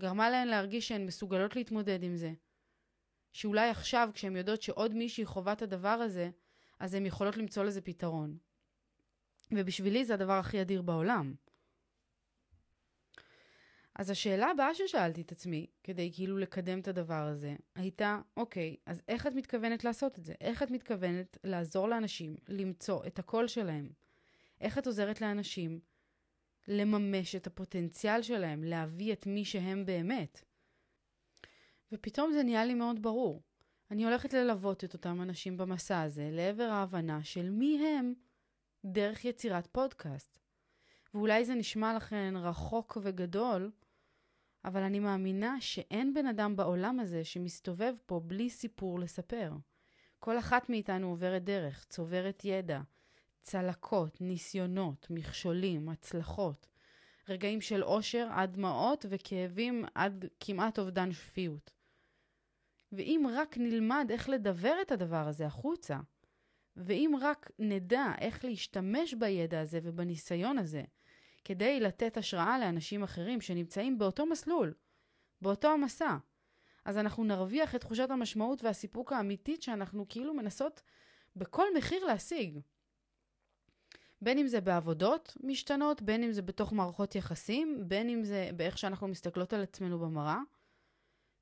גרמה 0.00 0.30
להן 0.30 0.48
להרגיש 0.48 0.88
שהן 0.88 1.06
מסוגלות 1.06 1.56
להתמודד 1.56 2.02
עם 2.02 2.16
זה. 2.16 2.32
שאולי 3.32 3.70
עכשיו, 3.70 4.10
כשהן 4.14 4.36
יודעות 4.36 4.62
שעוד 4.62 4.94
מישהי 4.94 5.24
חווה 5.24 5.52
את 5.52 5.62
הדבר 5.62 5.88
הזה, 5.88 6.30
אז 6.78 6.94
הן 6.94 7.06
יכולות 7.06 7.36
למצוא 7.36 7.64
לזה 7.64 7.80
פתרון. 7.80 8.38
ובשבילי 9.52 10.04
זה 10.04 10.14
הדבר 10.14 10.32
הכי 10.32 10.60
אדיר 10.60 10.82
בעולם. 10.82 11.34
אז 13.94 14.10
השאלה 14.10 14.50
הבאה 14.50 14.74
ששאלתי 14.74 15.20
את 15.20 15.32
עצמי, 15.32 15.66
כדי 15.84 16.10
כאילו 16.14 16.38
לקדם 16.38 16.80
את 16.80 16.88
הדבר 16.88 17.22
הזה, 17.22 17.56
הייתה, 17.74 18.20
אוקיי, 18.36 18.76
אז 18.86 19.02
איך 19.08 19.26
את 19.26 19.32
מתכוונת 19.32 19.84
לעשות 19.84 20.18
את 20.18 20.24
זה? 20.24 20.34
איך 20.40 20.62
את 20.62 20.70
מתכוונת 20.70 21.38
לעזור 21.44 21.88
לאנשים 21.88 22.36
למצוא 22.48 23.06
את 23.06 23.18
הקול 23.18 23.48
שלהם? 23.48 23.90
איך 24.60 24.78
את 24.78 24.86
עוזרת 24.86 25.20
לאנשים 25.20 25.80
לממש 26.68 27.34
את 27.36 27.46
הפוטנציאל 27.46 28.22
שלהם, 28.22 28.64
להביא 28.64 29.12
את 29.12 29.26
מי 29.26 29.44
שהם 29.44 29.86
באמת? 29.86 30.44
ופתאום 31.92 32.32
זה 32.32 32.42
נהיה 32.42 32.64
לי 32.64 32.74
מאוד 32.74 33.02
ברור. 33.02 33.42
אני 33.90 34.04
הולכת 34.04 34.32
ללוות 34.32 34.84
את 34.84 34.94
אותם 34.94 35.22
אנשים 35.22 35.56
במסע 35.56 36.02
הזה 36.02 36.28
לעבר 36.32 36.64
ההבנה 36.64 37.24
של 37.24 37.50
מי 37.50 37.86
הם 37.86 38.14
דרך 38.84 39.24
יצירת 39.24 39.66
פודקאסט. 39.66 40.38
ואולי 41.14 41.44
זה 41.44 41.54
נשמע 41.54 41.96
לכן 41.96 42.34
רחוק 42.36 42.98
וגדול, 43.02 43.70
אבל 44.64 44.82
אני 44.82 44.98
מאמינה 44.98 45.60
שאין 45.60 46.14
בן 46.14 46.26
אדם 46.26 46.56
בעולם 46.56 47.00
הזה 47.00 47.24
שמסתובב 47.24 47.94
פה 48.06 48.20
בלי 48.24 48.50
סיפור 48.50 49.00
לספר. 49.00 49.52
כל 50.18 50.38
אחת 50.38 50.70
מאיתנו 50.70 51.08
עוברת 51.10 51.44
דרך, 51.44 51.84
צוברת 51.88 52.42
ידע, 52.44 52.80
צלקות, 53.42 54.20
ניסיונות, 54.20 55.06
מכשולים, 55.10 55.88
הצלחות, 55.88 56.66
רגעים 57.28 57.60
של 57.60 57.84
אושר 57.84 58.28
עד 58.32 58.52
דמעות 58.52 59.06
וכאבים 59.08 59.84
עד 59.94 60.24
כמעט 60.40 60.78
אובדן 60.78 61.12
שפיות. 61.12 61.70
ואם 62.92 63.26
רק 63.34 63.58
נלמד 63.58 64.06
איך 64.10 64.28
לדבר 64.28 64.74
את 64.82 64.92
הדבר 64.92 65.28
הזה 65.28 65.46
החוצה, 65.46 65.98
ואם 66.76 67.14
רק 67.20 67.50
נדע 67.58 68.12
איך 68.20 68.44
להשתמש 68.44 69.14
בידע 69.14 69.60
הזה 69.60 69.80
ובניסיון 69.82 70.58
הזה, 70.58 70.82
כדי 71.44 71.80
לתת 71.80 72.16
השראה 72.16 72.58
לאנשים 72.58 73.02
אחרים 73.02 73.40
שנמצאים 73.40 73.98
באותו 73.98 74.26
מסלול, 74.26 74.74
באותו 75.42 75.68
המסע. 75.68 76.16
אז 76.84 76.98
אנחנו 76.98 77.24
נרוויח 77.24 77.74
את 77.74 77.80
תחושת 77.80 78.10
המשמעות 78.10 78.64
והסיפוק 78.64 79.12
האמיתית 79.12 79.62
שאנחנו 79.62 80.06
כאילו 80.08 80.34
מנסות 80.34 80.82
בכל 81.36 81.66
מחיר 81.76 82.04
להשיג. 82.04 82.58
בין 84.22 84.38
אם 84.38 84.46
זה 84.46 84.60
בעבודות 84.60 85.36
משתנות, 85.42 86.02
בין 86.02 86.22
אם 86.22 86.32
זה 86.32 86.42
בתוך 86.42 86.72
מערכות 86.72 87.14
יחסים, 87.14 87.78
בין 87.88 88.08
אם 88.08 88.24
זה 88.24 88.50
באיך 88.56 88.78
שאנחנו 88.78 89.08
מסתכלות 89.08 89.52
על 89.52 89.62
עצמנו 89.62 89.98
במראה. 89.98 90.38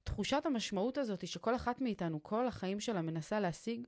תחושת 0.05 0.47
המשמעות 0.47 0.99
הזאת 0.99 1.27
שכל 1.27 1.57
אחת 1.57 1.81
מאיתנו, 1.81 2.23
כל 2.23 2.47
החיים 2.47 2.81
שלה 2.81 3.03
מנסה 3.03 3.41
להשיג, 3.41 3.87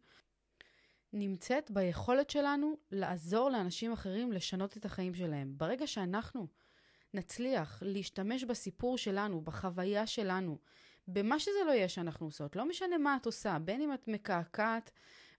נמצאת 1.12 1.70
ביכולת 1.70 2.30
שלנו 2.30 2.76
לעזור 2.90 3.50
לאנשים 3.50 3.92
אחרים 3.92 4.32
לשנות 4.32 4.76
את 4.76 4.84
החיים 4.84 5.14
שלהם. 5.14 5.54
ברגע 5.56 5.86
שאנחנו 5.86 6.46
נצליח 7.14 7.82
להשתמש 7.86 8.44
בסיפור 8.44 8.98
שלנו, 8.98 9.40
בחוויה 9.40 10.06
שלנו, 10.06 10.58
במה 11.08 11.38
שזה 11.38 11.58
לא 11.66 11.72
יהיה 11.72 11.88
שאנחנו 11.88 12.26
עושות, 12.26 12.56
לא 12.56 12.68
משנה 12.68 12.98
מה 12.98 13.16
את 13.20 13.26
עושה, 13.26 13.58
בין 13.58 13.82
אם 13.82 13.94
את 13.94 14.08
מקעקעת, 14.08 14.90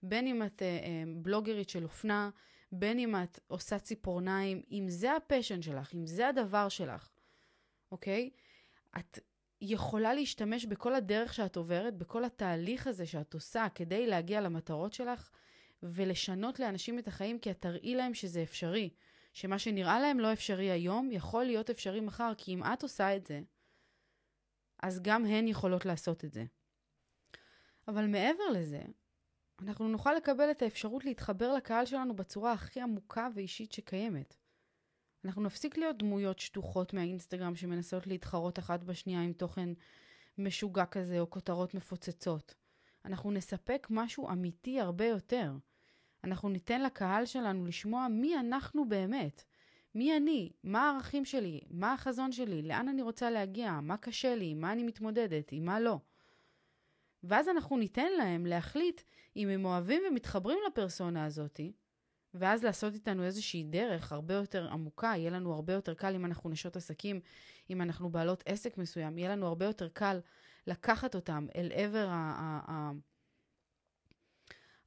בין 0.03 0.27
אם 0.27 0.43
את 0.43 0.61
אה, 0.61 0.67
אה, 0.67 1.03
בלוגרית 1.15 1.69
של 1.69 1.83
אופנה, 1.83 2.29
בין 2.71 2.99
אם 2.99 3.15
את 3.15 3.39
עושה 3.47 3.79
ציפורניים, 3.79 4.61
אם 4.71 4.85
זה 4.89 5.15
הפשן 5.15 5.61
שלך, 5.61 5.93
אם 5.93 6.05
זה 6.05 6.27
הדבר 6.27 6.69
שלך, 6.69 7.09
אוקיי? 7.91 8.29
את 8.99 9.19
יכולה 9.61 10.13
להשתמש 10.13 10.65
בכל 10.65 10.95
הדרך 10.95 11.33
שאת 11.33 11.55
עוברת, 11.55 11.97
בכל 11.97 12.25
התהליך 12.25 12.87
הזה 12.87 13.05
שאת 13.05 13.33
עושה 13.33 13.67
כדי 13.75 14.07
להגיע 14.07 14.41
למטרות 14.41 14.93
שלך, 14.93 15.29
ולשנות 15.83 16.59
לאנשים 16.59 16.99
את 16.99 17.07
החיים, 17.07 17.39
כי 17.39 17.51
את 17.51 17.61
תראי 17.61 17.95
להם 17.95 18.13
שזה 18.13 18.43
אפשרי. 18.43 18.89
שמה 19.33 19.59
שנראה 19.59 19.99
להם 19.99 20.19
לא 20.19 20.33
אפשרי 20.33 20.71
היום, 20.71 21.11
יכול 21.11 21.43
להיות 21.43 21.69
אפשרי 21.69 21.99
מחר, 21.99 22.33
כי 22.37 22.53
אם 22.53 22.63
את 22.63 22.83
עושה 22.83 23.15
את 23.15 23.27
זה, 23.27 23.41
אז 24.83 25.01
גם 25.01 25.25
הן 25.25 25.47
יכולות 25.47 25.85
לעשות 25.85 26.25
את 26.25 26.33
זה. 26.33 26.43
אבל 27.87 28.07
מעבר 28.07 28.49
לזה, 28.53 28.81
אנחנו 29.61 29.87
נוכל 29.87 30.13
לקבל 30.13 30.51
את 30.51 30.61
האפשרות 30.61 31.05
להתחבר 31.05 31.53
לקהל 31.53 31.85
שלנו 31.85 32.15
בצורה 32.15 32.51
הכי 32.51 32.81
עמוקה 32.81 33.27
ואישית 33.33 33.71
שקיימת. 33.71 34.35
אנחנו 35.25 35.41
נפסיק 35.41 35.77
להיות 35.77 35.97
דמויות 35.97 36.39
שטוחות 36.39 36.93
מהאינסטגרם 36.93 37.55
שמנסות 37.55 38.07
להתחרות 38.07 38.59
אחת 38.59 38.83
בשנייה 38.83 39.21
עם 39.21 39.33
תוכן 39.33 39.69
משוגע 40.37 40.85
כזה 40.85 41.19
או 41.19 41.29
כותרות 41.29 41.73
מפוצצות. 41.73 42.53
אנחנו 43.05 43.31
נספק 43.31 43.87
משהו 43.89 44.29
אמיתי 44.29 44.79
הרבה 44.79 45.05
יותר. 45.05 45.51
אנחנו 46.23 46.49
ניתן 46.49 46.81
לקהל 46.81 47.25
שלנו 47.25 47.65
לשמוע 47.65 48.07
מי 48.07 48.39
אנחנו 48.39 48.89
באמת. 48.89 49.43
מי 49.95 50.17
אני? 50.17 50.51
מה 50.63 50.89
הערכים 50.89 51.25
שלי? 51.25 51.59
מה 51.69 51.93
החזון 51.93 52.31
שלי? 52.31 52.61
לאן 52.61 52.87
אני 52.87 53.01
רוצה 53.01 53.29
להגיע? 53.29 53.79
מה 53.81 53.97
קשה 53.97 54.35
לי? 54.35 54.53
מה 54.53 54.71
אני 54.71 54.83
מתמודדת? 54.83 55.51
עם 55.51 55.65
מה 55.65 55.79
לא? 55.79 55.99
ואז 57.23 57.49
אנחנו 57.49 57.77
ניתן 57.77 58.11
להם 58.17 58.45
להחליט 58.45 59.01
אם 59.35 59.49
הם 59.49 59.65
אוהבים 59.65 60.03
ומתחברים 60.09 60.57
לפרסונה 60.67 61.25
הזאתי, 61.25 61.71
ואז 62.33 62.63
לעשות 62.63 62.93
איתנו 62.93 63.23
איזושהי 63.23 63.63
דרך 63.63 64.11
הרבה 64.11 64.33
יותר 64.33 64.71
עמוקה, 64.71 65.13
יהיה 65.15 65.31
לנו 65.31 65.53
הרבה 65.53 65.73
יותר 65.73 65.93
קל 65.93 66.15
אם 66.15 66.25
אנחנו 66.25 66.49
נשות 66.49 66.75
עסקים, 66.75 67.19
אם 67.69 67.81
אנחנו 67.81 68.09
בעלות 68.09 68.43
עסק 68.45 68.77
מסוים, 68.77 69.17
יהיה 69.17 69.29
לנו 69.29 69.47
הרבה 69.47 69.65
יותר 69.65 69.87
קל 69.89 70.19
לקחת 70.67 71.15
אותם 71.15 71.47
אל 71.55 71.71
עבר 71.73 72.07
ה... 72.09 72.35
ה, 72.37 72.71
ה 72.71 72.91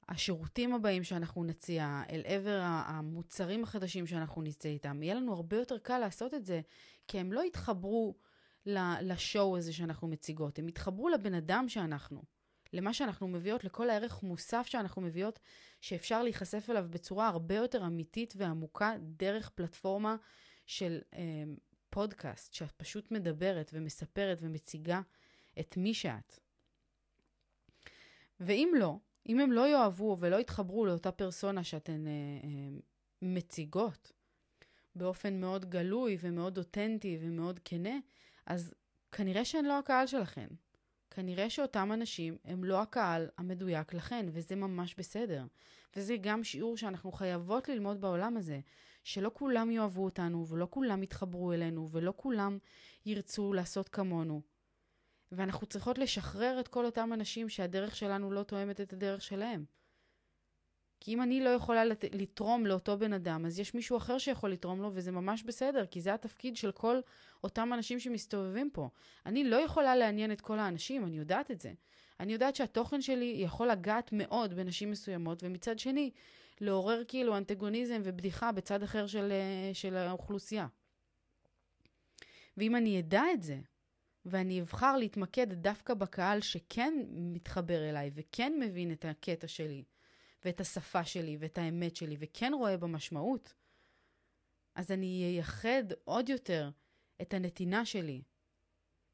השירותים 0.08 0.74
הבאים 0.74 1.04
שאנחנו 1.04 1.44
נציע, 1.44 2.02
אל 2.10 2.22
עבר 2.24 2.60
המוצרים 2.62 3.62
החדשים 3.62 4.06
שאנחנו 4.06 4.42
נצא 4.42 4.68
איתם, 4.68 5.02
יהיה 5.02 5.14
לנו 5.14 5.32
הרבה 5.32 5.56
יותר 5.56 5.78
קל 5.78 5.98
לעשות 5.98 6.34
את 6.34 6.44
זה, 6.44 6.60
כי 7.08 7.18
הם 7.18 7.32
לא 7.32 7.44
יתחברו 7.44 8.14
לשואו 8.66 9.56
הזה 9.56 9.72
שאנחנו 9.72 10.08
מציגות, 10.08 10.58
הם 10.58 10.68
יתחברו 10.68 11.08
לבן 11.08 11.34
אדם 11.34 11.68
שאנחנו, 11.68 12.22
למה 12.72 12.94
שאנחנו 12.94 13.28
מביאות, 13.28 13.64
לכל 13.64 13.90
הערך 13.90 14.22
מוסף 14.22 14.66
שאנחנו 14.66 15.02
מביאות, 15.02 15.38
שאפשר 15.80 16.22
להיחשף 16.22 16.70
אליו 16.70 16.86
בצורה 16.90 17.28
הרבה 17.28 17.54
יותר 17.54 17.86
אמיתית 17.86 18.34
ועמוקה, 18.36 18.92
דרך 19.00 19.48
פלטפורמה 19.48 20.16
של 20.66 21.00
אה, 21.14 21.20
פודקאסט, 21.90 22.54
שאת 22.54 22.72
פשוט 22.72 23.10
מדברת 23.10 23.70
ומספרת 23.74 24.38
ומציגה 24.40 25.00
את 25.60 25.76
מי 25.76 25.94
שאת. 25.94 26.38
ואם 28.40 28.72
לא, 28.76 28.96
אם 29.28 29.40
הם 29.40 29.52
לא 29.52 29.68
יאהבו 29.68 30.16
ולא 30.20 30.36
יתחברו 30.36 30.86
לאותה 30.86 31.12
פרסונה 31.12 31.64
שאתן 31.64 32.06
אה, 32.06 32.12
אה, 32.44 32.78
מציגות 33.22 34.12
באופן 34.94 35.40
מאוד 35.40 35.70
גלוי 35.70 36.16
ומאוד 36.20 36.58
אותנטי 36.58 37.18
ומאוד 37.20 37.60
כנה, 37.64 37.98
אז 38.46 38.74
כנראה 39.12 39.44
שהן 39.44 39.64
לא 39.64 39.78
הקהל 39.78 40.06
שלכן. 40.06 40.46
כנראה 41.10 41.50
שאותם 41.50 41.92
אנשים 41.92 42.36
הם 42.44 42.64
לא 42.64 42.82
הקהל 42.82 43.28
המדויק 43.38 43.94
לכן, 43.94 44.26
וזה 44.32 44.56
ממש 44.56 44.94
בסדר. 44.98 45.44
וזה 45.96 46.16
גם 46.20 46.44
שיעור 46.44 46.76
שאנחנו 46.76 47.12
חייבות 47.12 47.68
ללמוד 47.68 48.00
בעולם 48.00 48.36
הזה, 48.36 48.60
שלא 49.04 49.30
כולם 49.34 49.70
יאהבו 49.70 50.04
אותנו, 50.04 50.46
ולא 50.48 50.66
כולם 50.70 51.02
יתחברו 51.02 51.52
אלינו, 51.52 51.88
ולא 51.90 52.12
כולם 52.16 52.58
ירצו 53.06 53.52
לעשות 53.52 53.88
כמונו. 53.88 54.42
ואנחנו 55.32 55.66
צריכות 55.66 55.98
לשחרר 55.98 56.60
את 56.60 56.68
כל 56.68 56.84
אותם 56.84 57.10
אנשים 57.12 57.48
שהדרך 57.48 57.96
שלנו 57.96 58.32
לא 58.32 58.42
תואמת 58.42 58.80
את 58.80 58.92
הדרך 58.92 59.22
שלהם. 59.22 59.64
כי 61.04 61.14
אם 61.14 61.22
אני 61.22 61.40
לא 61.40 61.48
יכולה 61.48 61.84
לת... 61.84 62.04
לתרום 62.12 62.66
לאותו 62.66 62.98
בן 62.98 63.12
אדם, 63.12 63.46
אז 63.46 63.58
יש 63.58 63.74
מישהו 63.74 63.96
אחר 63.96 64.18
שיכול 64.18 64.50
לתרום 64.50 64.82
לו, 64.82 64.90
וזה 64.92 65.12
ממש 65.12 65.42
בסדר, 65.42 65.86
כי 65.86 66.00
זה 66.00 66.14
התפקיד 66.14 66.56
של 66.56 66.72
כל 66.72 67.00
אותם 67.44 67.72
אנשים 67.72 68.00
שמסתובבים 68.00 68.70
פה. 68.72 68.88
אני 69.26 69.44
לא 69.44 69.56
יכולה 69.56 69.96
לעניין 69.96 70.32
את 70.32 70.40
כל 70.40 70.58
האנשים, 70.58 71.04
אני 71.04 71.18
יודעת 71.18 71.50
את 71.50 71.60
זה. 71.60 71.72
אני 72.20 72.32
יודעת 72.32 72.56
שהתוכן 72.56 73.00
שלי 73.00 73.34
יכול 73.38 73.70
לגעת 73.70 74.10
מאוד 74.12 74.54
בנשים 74.54 74.90
מסוימות, 74.90 75.42
ומצד 75.42 75.78
שני, 75.78 76.10
לעורר 76.60 77.02
כאילו 77.08 77.36
אנטגוניזם 77.36 78.00
ובדיחה 78.04 78.52
בצד 78.52 78.82
אחר 78.82 79.06
של, 79.06 79.32
אה, 79.32 79.74
של 79.74 79.96
האוכלוסייה. 79.96 80.66
ואם 82.56 82.76
אני 82.76 83.00
אדע 83.00 83.22
את 83.34 83.42
זה, 83.42 83.58
ואני 84.24 84.60
אבחר 84.60 84.96
להתמקד 84.96 85.52
דווקא 85.52 85.94
בקהל 85.94 86.40
שכן 86.40 86.94
מתחבר 87.10 87.90
אליי 87.90 88.10
וכן 88.14 88.52
מבין 88.60 88.92
את 88.92 89.04
הקטע 89.04 89.48
שלי, 89.48 89.84
ואת 90.44 90.60
השפה 90.60 91.04
שלי 91.04 91.36
ואת 91.40 91.58
האמת 91.58 91.96
שלי, 91.96 92.16
וכן 92.18 92.52
רואה 92.54 92.76
במשמעות, 92.76 93.54
אז 94.74 94.90
אני 94.90 95.30
אייחד 95.34 95.84
עוד 96.04 96.28
יותר 96.28 96.70
את 97.22 97.34
הנתינה 97.34 97.84
שלי, 97.84 98.22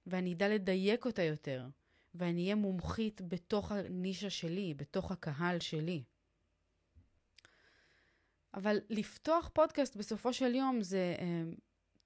ואני 0.07 0.33
אדע 0.33 0.49
לדייק 0.49 1.05
אותה 1.05 1.23
יותר, 1.23 1.67
ואני 2.15 2.43
אהיה 2.43 2.55
מומחית 2.55 3.21
בתוך 3.29 3.73
הנישה 3.73 4.31
שלי, 4.31 4.75
בתוך 4.75 5.13
הקהל 5.13 5.61
שלי. 5.61 6.03
אבל 8.55 8.79
לפתוח 8.91 9.51
פודקאסט 9.53 9.97
בסופו 9.97 10.33
של 10.33 10.55
יום 10.55 10.83
זה 10.83 11.15
אה, 11.19 11.43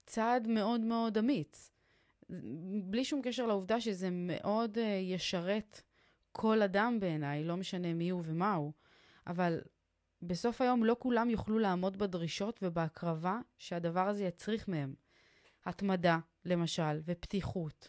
צעד 0.06 0.48
מאוד 0.48 0.80
מאוד 0.80 1.18
אמיץ. 1.18 1.70
בלי 2.84 3.04
שום 3.04 3.22
קשר 3.22 3.46
לעובדה 3.46 3.80
שזה 3.80 4.08
מאוד 4.10 4.78
uh, 4.78 4.80
ישרת 4.80 5.82
כל 6.32 6.62
אדם 6.62 7.00
בעיניי, 7.00 7.44
לא 7.44 7.56
משנה 7.56 7.94
מי 7.94 8.10
הוא 8.10 8.22
ומה 8.24 8.54
הוא, 8.54 8.72
אבל 9.26 9.60
בסוף 10.22 10.60
היום 10.60 10.84
לא 10.84 10.96
כולם 10.98 11.30
יוכלו 11.30 11.58
לעמוד 11.58 11.96
בדרישות 11.96 12.60
ובהקרבה 12.62 13.38
שהדבר 13.58 14.08
הזה 14.08 14.24
יצריך 14.24 14.68
מהם. 14.68 14.94
התמדה, 15.66 16.18
למשל, 16.44 17.00
ופתיחות, 17.04 17.88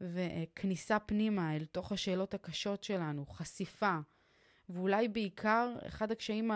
וכניסה 0.00 0.98
פנימה 0.98 1.56
אל 1.56 1.64
תוך 1.64 1.92
השאלות 1.92 2.34
הקשות 2.34 2.84
שלנו, 2.84 3.26
חשיפה, 3.26 3.98
ואולי 4.68 5.08
בעיקר, 5.08 5.74
אחד 5.86 6.12
הקשיים 6.12 6.50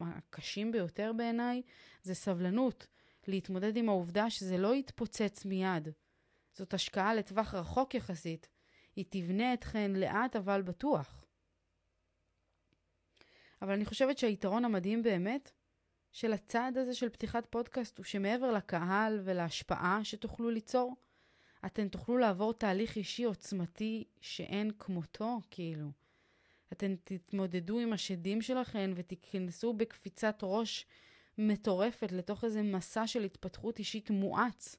הקשים 0.00 0.72
ביותר 0.72 1.12
בעיניי 1.16 1.62
זה 2.02 2.14
סבלנות. 2.14 2.86
להתמודד 3.28 3.76
עם 3.76 3.88
העובדה 3.88 4.30
שזה 4.30 4.58
לא 4.58 4.74
יתפוצץ 4.74 5.44
מיד. 5.44 5.88
זאת 6.52 6.74
השקעה 6.74 7.14
לטווח 7.14 7.54
רחוק 7.54 7.94
יחסית. 7.94 8.48
היא 8.96 9.04
תבנה 9.08 9.54
אתכן 9.54 9.90
לאט 9.92 10.36
אבל 10.36 10.62
בטוח. 10.62 11.17
אבל 13.62 13.72
אני 13.72 13.84
חושבת 13.84 14.18
שהיתרון 14.18 14.64
המדהים 14.64 15.02
באמת 15.02 15.50
של 16.12 16.32
הצעד 16.32 16.78
הזה 16.78 16.94
של 16.94 17.08
פתיחת 17.08 17.46
פודקאסט 17.50 17.98
הוא 17.98 18.04
שמעבר 18.04 18.50
לקהל 18.52 19.20
ולהשפעה 19.24 20.00
שתוכלו 20.04 20.50
ליצור, 20.50 20.96
אתן 21.66 21.88
תוכלו 21.88 22.18
לעבור 22.18 22.52
תהליך 22.52 22.96
אישי 22.96 23.24
עוצמתי 23.24 24.04
שאין 24.20 24.70
כמותו, 24.78 25.40
כאילו. 25.50 25.90
אתן 26.72 26.94
תתמודדו 27.04 27.78
עם 27.78 27.92
השדים 27.92 28.42
שלכן 28.42 28.90
ותיכנסו 28.94 29.72
בקפיצת 29.72 30.38
ראש 30.42 30.86
מטורפת 31.38 32.12
לתוך 32.12 32.44
איזה 32.44 32.62
מסע 32.62 33.06
של 33.06 33.24
התפתחות 33.24 33.78
אישית 33.78 34.10
מואץ, 34.10 34.76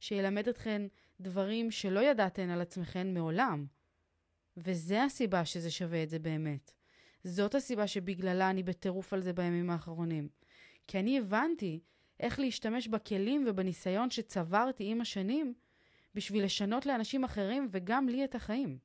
שילמד 0.00 0.48
אתכן 0.48 0.82
דברים 1.20 1.70
שלא 1.70 2.00
ידעתן 2.00 2.50
על 2.50 2.60
עצמכן 2.60 3.14
מעולם. 3.14 3.66
וזה 4.56 5.04
הסיבה 5.04 5.44
שזה 5.44 5.70
שווה 5.70 6.02
את 6.02 6.10
זה 6.10 6.18
באמת. 6.18 6.77
זאת 7.24 7.54
הסיבה 7.54 7.86
שבגללה 7.86 8.50
אני 8.50 8.62
בטירוף 8.62 9.12
על 9.12 9.20
זה 9.20 9.32
בימים 9.32 9.70
האחרונים. 9.70 10.28
כי 10.86 10.98
אני 10.98 11.18
הבנתי 11.18 11.80
איך 12.20 12.40
להשתמש 12.40 12.88
בכלים 12.88 13.44
ובניסיון 13.48 14.10
שצברתי 14.10 14.90
עם 14.90 15.00
השנים 15.00 15.54
בשביל 16.14 16.44
לשנות 16.44 16.86
לאנשים 16.86 17.24
אחרים 17.24 17.68
וגם 17.70 18.08
לי 18.08 18.24
את 18.24 18.34
החיים. 18.34 18.78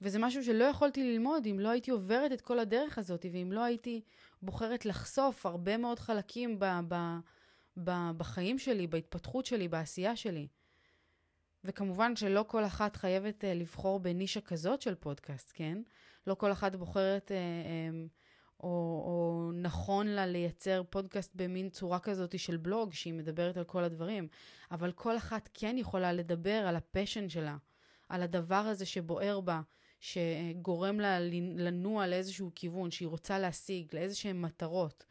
וזה 0.00 0.18
משהו 0.18 0.44
שלא 0.44 0.64
יכולתי 0.64 1.12
ללמוד 1.12 1.46
אם 1.46 1.60
לא 1.60 1.68
הייתי 1.68 1.90
עוברת 1.90 2.32
את 2.32 2.40
כל 2.40 2.58
הדרך 2.58 2.98
הזאת, 2.98 3.26
ואם 3.32 3.52
לא 3.52 3.64
הייתי 3.64 4.00
בוחרת 4.42 4.86
לחשוף 4.86 5.46
הרבה 5.46 5.76
מאוד 5.76 5.98
חלקים 5.98 6.58
ב- 6.58 6.80
ב- 6.88 7.18
ב- 7.84 8.10
בחיים 8.16 8.58
שלי, 8.58 8.86
בהתפתחות 8.86 9.46
שלי, 9.46 9.68
בעשייה 9.68 10.16
שלי. 10.16 10.46
וכמובן 11.64 12.16
שלא 12.16 12.44
כל 12.48 12.64
אחת 12.64 12.96
חייבת 12.96 13.44
uh, 13.44 13.46
לבחור 13.46 14.00
בנישה 14.00 14.40
כזאת 14.40 14.82
של 14.82 14.94
פודקאסט, 14.94 15.52
כן? 15.54 15.82
לא 16.26 16.34
כל 16.34 16.52
אחת 16.52 16.76
בוחרת 16.76 17.30
uh, 17.30 17.34
um, 17.34 18.18
או, 18.60 18.68
או 19.04 19.50
נכון 19.54 20.06
לה 20.06 20.26
לייצר 20.26 20.82
פודקאסט 20.90 21.32
במין 21.34 21.70
צורה 21.70 21.98
כזאת 21.98 22.38
של 22.38 22.56
בלוג, 22.56 22.92
שהיא 22.92 23.14
מדברת 23.14 23.56
על 23.56 23.64
כל 23.64 23.84
הדברים, 23.84 24.28
אבל 24.70 24.92
כל 24.92 25.16
אחת 25.16 25.48
כן 25.54 25.78
יכולה 25.78 26.12
לדבר 26.12 26.66
על 26.66 26.76
ה 26.76 26.82
passion 26.82 27.28
שלה, 27.28 27.56
על 28.08 28.22
הדבר 28.22 28.54
הזה 28.54 28.86
שבוער 28.86 29.40
בה, 29.40 29.60
שגורם 30.00 31.00
לה 31.00 31.20
לנוע 31.56 32.06
לאיזשהו 32.06 32.50
כיוון, 32.54 32.90
שהיא 32.90 33.08
רוצה 33.08 33.38
להשיג, 33.38 33.94
לאיזשהן 33.94 34.40
מטרות. 34.40 35.04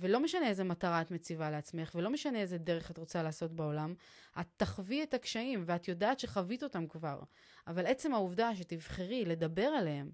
ולא 0.00 0.20
משנה 0.20 0.48
איזה 0.48 0.64
מטרה 0.64 1.00
את 1.00 1.10
מציבה 1.10 1.50
לעצמך, 1.50 1.94
ולא 1.94 2.10
משנה 2.10 2.38
איזה 2.40 2.58
דרך 2.58 2.90
את 2.90 2.98
רוצה 2.98 3.22
לעשות 3.22 3.52
בעולם, 3.52 3.94
את 4.40 4.46
תחווי 4.56 5.02
את 5.02 5.14
הקשיים, 5.14 5.64
ואת 5.66 5.88
יודעת 5.88 6.20
שחווית 6.20 6.62
אותם 6.62 6.86
כבר. 6.86 7.20
אבל 7.66 7.86
עצם 7.86 8.14
העובדה 8.14 8.56
שתבחרי 8.56 9.24
לדבר 9.24 9.66
עליהם, 9.66 10.10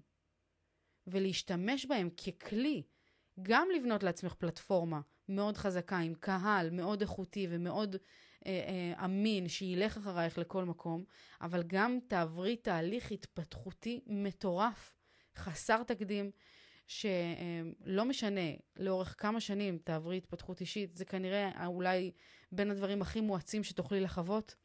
ולהשתמש 1.07 1.85
בהם 1.85 2.09
ככלי, 2.09 2.83
גם 3.41 3.67
לבנות 3.75 4.03
לעצמך 4.03 4.33
פלטפורמה 4.33 5.01
מאוד 5.29 5.57
חזקה, 5.57 5.97
עם 5.97 6.13
קהל 6.13 6.69
מאוד 6.69 7.01
איכותי 7.01 7.47
ומאוד 7.49 7.95
אה, 8.45 8.51
אה, 8.51 9.05
אמין 9.05 9.47
שילך 9.47 9.97
אחרייך 9.97 10.37
לכל 10.37 10.65
מקום, 10.65 11.03
אבל 11.41 11.63
גם 11.67 11.99
תעברי 12.07 12.55
תהליך 12.55 13.11
התפתחותי 13.11 14.01
מטורף, 14.07 14.95
חסר 15.35 15.83
תקדים, 15.83 16.31
שלא 16.91 18.05
משנה 18.05 18.51
לאורך 18.75 19.15
כמה 19.17 19.39
שנים 19.39 19.77
תעברי 19.77 20.17
התפתחות 20.17 20.61
אישית, 20.61 20.95
זה 20.95 21.05
כנראה 21.05 21.65
אולי 21.65 22.11
בין 22.51 22.71
הדברים 22.71 23.01
הכי 23.01 23.21
מואצים 23.21 23.63
שתוכלי 23.63 23.99
לחוות. 23.99 24.55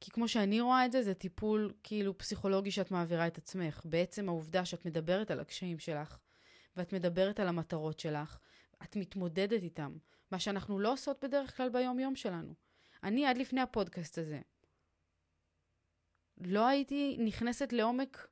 כי 0.00 0.10
כמו 0.10 0.28
שאני 0.28 0.60
רואה 0.60 0.86
את 0.86 0.92
זה, 0.92 1.02
זה 1.02 1.14
טיפול 1.14 1.72
כאילו 1.82 2.18
פסיכולוגי 2.18 2.70
שאת 2.70 2.90
מעבירה 2.90 3.26
את 3.26 3.38
עצמך. 3.38 3.82
בעצם 3.84 4.28
העובדה 4.28 4.64
שאת 4.64 4.84
מדברת 4.84 5.30
על 5.30 5.40
הקשיים 5.40 5.78
שלך, 5.78 6.18
ואת 6.76 6.92
מדברת 6.92 7.40
על 7.40 7.48
המטרות 7.48 8.00
שלך, 8.00 8.38
את 8.82 8.96
מתמודדת 8.96 9.62
איתם. 9.62 9.96
מה 10.30 10.38
שאנחנו 10.38 10.78
לא 10.78 10.92
עושות 10.92 11.24
בדרך 11.24 11.56
כלל 11.56 11.68
ביום-יום 11.68 12.16
שלנו. 12.16 12.54
אני 13.02 13.26
עד 13.26 13.38
לפני 13.38 13.60
הפודקאסט 13.60 14.18
הזה, 14.18 14.40
לא 16.40 16.66
הייתי 16.66 17.16
נכנסת 17.20 17.72
לעומק 17.72 18.28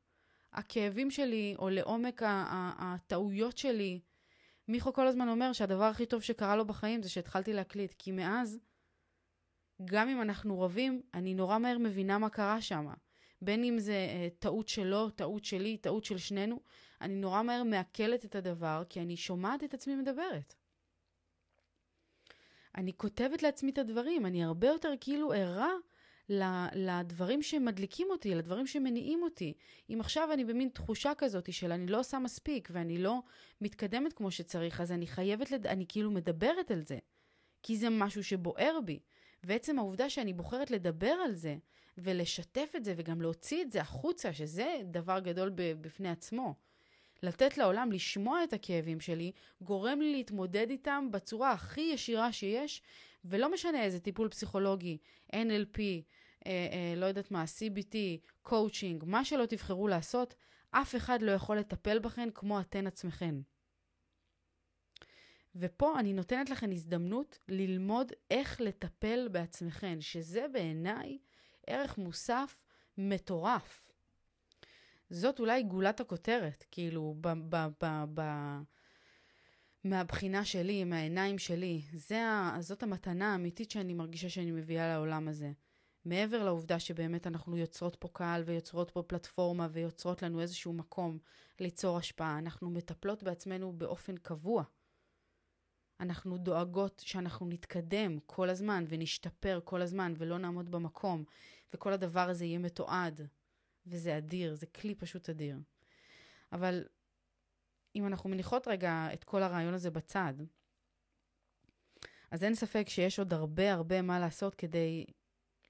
הכאבים 0.56 1.10
שלי, 1.10 1.54
או 1.58 1.68
לעומק 1.70 2.22
הטעויות 2.26 3.58
שלי. 3.58 4.00
מיכו 4.68 4.92
כל 4.92 5.06
הזמן 5.06 5.28
אומר 5.28 5.52
שהדבר 5.52 5.84
הכי 5.84 6.06
טוב 6.06 6.22
שקרה 6.22 6.56
לו 6.56 6.66
בחיים 6.66 7.02
זה 7.02 7.08
שהתחלתי 7.08 7.52
להקליט, 7.52 7.94
כי 7.98 8.12
מאז, 8.12 8.58
גם 9.84 10.08
אם 10.08 10.22
אנחנו 10.22 10.60
רבים, 10.60 11.02
אני 11.14 11.34
נורא 11.34 11.58
מהר 11.58 11.78
מבינה 11.78 12.18
מה 12.18 12.30
קרה 12.30 12.60
שם. 12.60 12.86
בין 13.42 13.64
אם 13.64 13.78
זה 13.78 14.06
uh, 14.08 14.34
טעות 14.38 14.68
שלו, 14.68 15.10
טעות 15.10 15.44
שלי, 15.44 15.76
טעות 15.76 16.04
של 16.04 16.18
שנינו, 16.18 16.60
אני 17.00 17.14
נורא 17.14 17.42
מהר 17.42 17.62
מעכלת 17.62 18.24
את 18.24 18.34
הדבר, 18.34 18.82
כי 18.88 19.00
אני 19.00 19.16
שומעת 19.16 19.64
את 19.64 19.74
עצמי 19.74 19.96
מדברת. 19.96 20.54
אני 22.74 22.92
כותבת 22.96 23.42
לעצמי 23.42 23.70
את 23.70 23.78
הדברים, 23.78 24.26
אני 24.26 24.44
הרבה 24.44 24.66
יותר 24.66 24.92
כאילו 25.00 25.32
ערה 25.32 25.72
לדברים 26.74 27.42
שמדליקים 27.42 28.06
אותי, 28.10 28.34
לדברים 28.34 28.66
שמניעים 28.66 29.22
אותי. 29.22 29.54
אם 29.90 30.00
עכשיו 30.00 30.32
אני 30.32 30.44
במין 30.44 30.68
תחושה 30.68 31.12
כזאת 31.18 31.52
של 31.52 31.72
אני 31.72 31.86
לא 31.86 32.00
עושה 32.00 32.18
מספיק 32.18 32.68
ואני 32.72 32.98
לא 32.98 33.22
מתקדמת 33.60 34.12
כמו 34.12 34.30
שצריך, 34.30 34.80
אז 34.80 34.92
אני 34.92 35.06
חייבת, 35.06 35.50
לד... 35.50 35.66
אני 35.66 35.84
כאילו 35.88 36.10
מדברת 36.10 36.70
על 36.70 36.82
זה, 36.82 36.98
כי 37.62 37.76
זה 37.76 37.90
משהו 37.90 38.24
שבוער 38.24 38.78
בי. 38.84 38.98
ועצם 39.44 39.78
העובדה 39.78 40.10
שאני 40.10 40.32
בוחרת 40.32 40.70
לדבר 40.70 41.14
על 41.24 41.34
זה 41.34 41.56
ולשתף 41.98 42.72
את 42.76 42.84
זה 42.84 42.94
וגם 42.96 43.22
להוציא 43.22 43.62
את 43.62 43.70
זה 43.70 43.80
החוצה, 43.80 44.32
שזה 44.32 44.76
דבר 44.84 45.18
גדול 45.18 45.52
בפני 45.54 46.08
עצמו. 46.08 46.54
לתת 47.22 47.58
לעולם 47.58 47.92
לשמוע 47.92 48.44
את 48.44 48.52
הכאבים 48.52 49.00
שלי, 49.00 49.32
גורם 49.60 50.00
לי 50.00 50.12
להתמודד 50.12 50.70
איתם 50.70 51.08
בצורה 51.10 51.52
הכי 51.52 51.80
ישירה 51.80 52.32
שיש, 52.32 52.82
ולא 53.28 53.52
משנה 53.52 53.82
איזה 53.82 54.00
טיפול 54.00 54.28
פסיכולוגי, 54.28 54.98
NLP, 55.32 55.78
אה, 56.46 56.50
אה, 56.72 56.94
לא 56.96 57.06
יודעת 57.06 57.30
מה, 57.30 57.44
CBT, 57.44 57.96
coaching, 58.42 59.04
מה 59.06 59.24
שלא 59.24 59.46
תבחרו 59.46 59.88
לעשות, 59.88 60.34
אף 60.70 60.96
אחד 60.96 61.22
לא 61.22 61.32
יכול 61.32 61.58
לטפל 61.58 61.98
בכן 61.98 62.28
כמו 62.34 62.60
אתן 62.60 62.86
עצמכן. 62.86 63.34
ופה 65.56 66.00
אני 66.00 66.12
נותנת 66.12 66.50
לכן 66.50 66.72
הזדמנות 66.72 67.38
ללמוד 67.48 68.12
איך 68.30 68.60
לטפל 68.60 69.28
בעצמכן, 69.32 70.00
שזה 70.00 70.46
בעיניי 70.52 71.18
ערך 71.66 71.98
מוסף 71.98 72.64
מטורף. 72.98 73.92
זאת 75.10 75.40
אולי 75.40 75.62
גולת 75.62 76.00
הכותרת, 76.00 76.64
כאילו, 76.70 77.14
ב, 77.20 77.28
ב, 77.28 77.66
ב, 77.84 78.04
ב, 78.14 78.22
מהבחינה 79.86 80.44
שלי, 80.44 80.84
מהעיניים 80.84 81.38
שלי. 81.38 81.82
זה 81.92 82.26
ה, 82.26 82.56
זאת 82.60 82.82
המתנה 82.82 83.32
האמיתית 83.32 83.70
שאני 83.70 83.94
מרגישה 83.94 84.28
שאני 84.28 84.50
מביאה 84.50 84.88
לעולם 84.88 85.28
הזה. 85.28 85.52
מעבר 86.04 86.44
לעובדה 86.44 86.78
שבאמת 86.80 87.26
אנחנו 87.26 87.56
יוצרות 87.56 87.96
פה 87.96 88.08
קהל 88.12 88.42
ויוצרות 88.46 88.90
פה 88.90 89.02
פלטפורמה 89.02 89.68
ויוצרות 89.72 90.22
לנו 90.22 90.40
איזשהו 90.40 90.72
מקום 90.72 91.18
ליצור 91.60 91.98
השפעה, 91.98 92.38
אנחנו 92.38 92.70
מטפלות 92.70 93.22
בעצמנו 93.22 93.72
באופן 93.72 94.16
קבוע. 94.16 94.64
אנחנו 96.00 96.38
דואגות 96.38 97.02
שאנחנו 97.06 97.46
נתקדם 97.48 98.18
כל 98.26 98.50
הזמן 98.50 98.84
ונשתפר 98.88 99.60
כל 99.64 99.82
הזמן 99.82 100.14
ולא 100.16 100.38
נעמוד 100.38 100.70
במקום, 100.70 101.24
וכל 101.74 101.92
הדבר 101.92 102.28
הזה 102.28 102.44
יהיה 102.44 102.58
מתועד. 102.58 103.20
וזה 103.86 104.18
אדיר, 104.18 104.54
זה 104.54 104.66
כלי 104.66 104.94
פשוט 104.94 105.30
אדיר. 105.30 105.58
אבל 106.52 106.84
אם 107.96 108.06
אנחנו 108.06 108.30
מניחות 108.30 108.68
רגע 108.68 109.08
את 109.12 109.24
כל 109.24 109.42
הרעיון 109.42 109.74
הזה 109.74 109.90
בצד, 109.90 110.34
אז 112.30 112.44
אין 112.44 112.54
ספק 112.54 112.88
שיש 112.88 113.18
עוד 113.18 113.32
הרבה 113.32 113.72
הרבה 113.72 114.02
מה 114.02 114.20
לעשות 114.20 114.54
כדי 114.54 115.04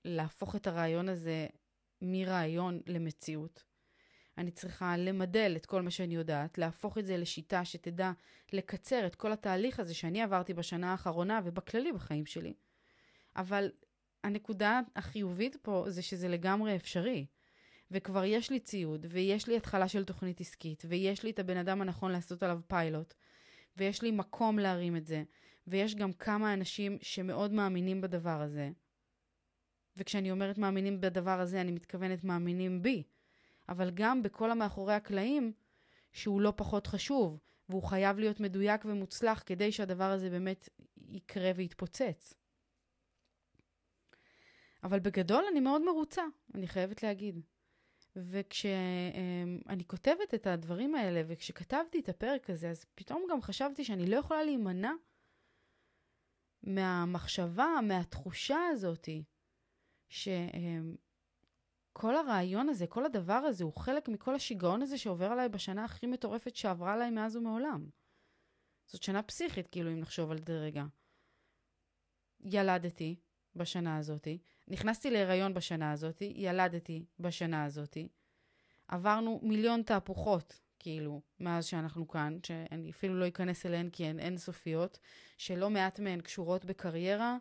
להפוך 0.04 0.56
את 0.56 0.66
הרעיון 0.66 1.08
הזה 1.08 1.46
מרעיון 2.02 2.80
למציאות. 2.86 3.64
אני 4.38 4.50
צריכה 4.50 4.96
למדל 4.96 5.52
את 5.56 5.66
כל 5.66 5.82
מה 5.82 5.90
שאני 5.90 6.14
יודעת, 6.14 6.58
להפוך 6.58 6.98
את 6.98 7.06
זה 7.06 7.16
לשיטה 7.16 7.64
שתדע 7.64 8.12
לקצר 8.52 9.06
את 9.06 9.14
כל 9.14 9.32
התהליך 9.32 9.80
הזה 9.80 9.94
שאני 9.94 10.22
עברתי 10.22 10.54
בשנה 10.54 10.90
האחרונה 10.90 11.40
ובכללי 11.44 11.92
בחיים 11.92 12.26
שלי. 12.26 12.54
אבל 13.36 13.70
הנקודה 14.24 14.80
החיובית 14.96 15.56
פה 15.62 15.84
זה 15.88 16.02
שזה 16.02 16.28
לגמרי 16.28 16.76
אפשרי. 16.76 17.26
וכבר 17.90 18.24
יש 18.24 18.50
לי 18.50 18.60
ציוד, 18.60 19.06
ויש 19.10 19.48
לי 19.48 19.56
התחלה 19.56 19.88
של 19.88 20.04
תוכנית 20.04 20.40
עסקית, 20.40 20.82
ויש 20.88 21.22
לי 21.22 21.30
את 21.30 21.38
הבן 21.38 21.56
אדם 21.56 21.82
הנכון 21.82 22.12
לעשות 22.12 22.42
עליו 22.42 22.60
פיילוט, 22.66 23.14
ויש 23.76 24.02
לי 24.02 24.10
מקום 24.10 24.58
להרים 24.58 24.96
את 24.96 25.06
זה, 25.06 25.22
ויש 25.66 25.94
גם 25.94 26.12
כמה 26.12 26.54
אנשים 26.54 26.98
שמאוד 27.02 27.52
מאמינים 27.52 28.00
בדבר 28.00 28.40
הזה. 28.40 28.70
וכשאני 29.96 30.30
אומרת 30.30 30.58
מאמינים 30.58 31.00
בדבר 31.00 31.40
הזה, 31.40 31.60
אני 31.60 31.72
מתכוונת 31.72 32.24
מאמינים 32.24 32.82
בי. 32.82 33.02
אבל 33.68 33.90
גם 33.94 34.22
בכל 34.22 34.50
המאחורי 34.50 34.94
הקלעים, 34.94 35.52
שהוא 36.12 36.40
לא 36.40 36.52
פחות 36.56 36.86
חשוב, 36.86 37.38
והוא 37.68 37.82
חייב 37.82 38.18
להיות 38.18 38.40
מדויק 38.40 38.84
ומוצלח 38.84 39.42
כדי 39.46 39.72
שהדבר 39.72 40.10
הזה 40.10 40.30
באמת 40.30 40.68
יקרה 41.08 41.50
ויתפוצץ. 41.56 42.34
אבל 44.82 45.00
בגדול 45.00 45.44
אני 45.52 45.60
מאוד 45.60 45.82
מרוצה, 45.82 46.22
אני 46.54 46.68
חייבת 46.68 47.02
להגיד. 47.02 47.40
וכשאני 48.16 49.84
כותבת 49.86 50.34
את 50.34 50.46
הדברים 50.46 50.94
האלה, 50.94 51.22
וכשכתבתי 51.28 52.00
את 52.00 52.08
הפרק 52.08 52.50
הזה, 52.50 52.70
אז 52.70 52.84
פתאום 52.94 53.26
גם 53.30 53.42
חשבתי 53.42 53.84
שאני 53.84 54.10
לא 54.10 54.16
יכולה 54.16 54.42
להימנע 54.42 54.92
מהמחשבה, 56.62 57.68
מהתחושה 57.88 58.58
הזאתי, 58.72 59.24
שכל 60.08 60.46
הרעיון 62.16 62.68
הזה, 62.68 62.86
כל 62.86 63.04
הדבר 63.04 63.32
הזה, 63.32 63.64
הוא 63.64 63.76
חלק 63.76 64.08
מכל 64.08 64.34
השיגעון 64.34 64.82
הזה 64.82 64.98
שעובר 64.98 65.26
עליי 65.26 65.48
בשנה 65.48 65.84
הכי 65.84 66.06
מטורפת 66.06 66.56
שעברה 66.56 66.94
עליי 66.94 67.10
מאז 67.10 67.36
ומעולם. 67.36 67.90
זאת 68.86 69.02
שנה 69.02 69.22
פסיכית, 69.22 69.68
כאילו, 69.68 69.90
אם 69.90 70.00
נחשוב 70.00 70.30
על 70.30 70.38
זה 70.38 70.58
רגע. 70.60 70.84
ילדתי 72.40 73.16
בשנה 73.54 73.98
הזאתי, 73.98 74.38
נכנסתי 74.68 75.10
להיריון 75.10 75.54
בשנה 75.54 75.92
הזאתי, 75.92 76.32
ילדתי 76.36 77.04
בשנה 77.20 77.64
הזאתי. 77.64 78.08
עברנו 78.88 79.40
מיליון 79.42 79.82
תהפוכות, 79.82 80.60
כאילו, 80.78 81.20
מאז 81.40 81.64
שאנחנו 81.64 82.08
כאן, 82.08 82.38
שאני 82.46 82.90
אפילו 82.90 83.20
לא 83.20 83.28
אכנס 83.28 83.66
אליהן 83.66 83.90
כי 83.90 84.04
הן 84.04 84.20
אינסופיות, 84.20 84.98
שלא 85.38 85.70
מעט 85.70 86.00
מהן 86.00 86.20
קשורות 86.20 86.64
בקריירה, 86.64 87.36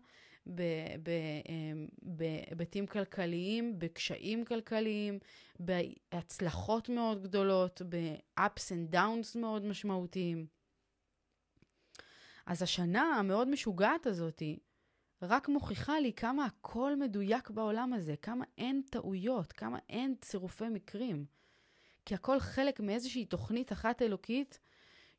אמ, 0.47 1.87
בהיבטים 2.01 2.87
כלכליים, 2.87 3.79
בקשיים 3.79 4.45
כלכליים, 4.45 5.19
בהצלחות 5.59 6.89
מאוד 6.89 7.23
גדולות, 7.23 7.81
ב-ups 7.89 8.71
and 8.71 8.93
downs 8.93 9.39
מאוד 9.39 9.65
משמעותיים. 9.65 10.47
אז 12.45 12.61
השנה 12.61 13.01
המאוד 13.01 13.47
משוגעת 13.47 14.05
הזאתי, 14.05 14.59
רק 15.21 15.49
מוכיחה 15.49 15.99
לי 15.99 16.13
כמה 16.13 16.45
הכל 16.45 16.95
מדויק 16.95 17.49
בעולם 17.49 17.93
הזה, 17.93 18.15
כמה 18.21 18.45
אין 18.57 18.81
טעויות, 18.89 19.53
כמה 19.53 19.79
אין 19.89 20.15
צירופי 20.21 20.69
מקרים. 20.69 21.25
כי 22.05 22.15
הכל 22.15 22.39
חלק 22.39 22.79
מאיזושהי 22.79 23.25
תוכנית 23.25 23.71
אחת 23.71 24.01
אלוקית 24.01 24.59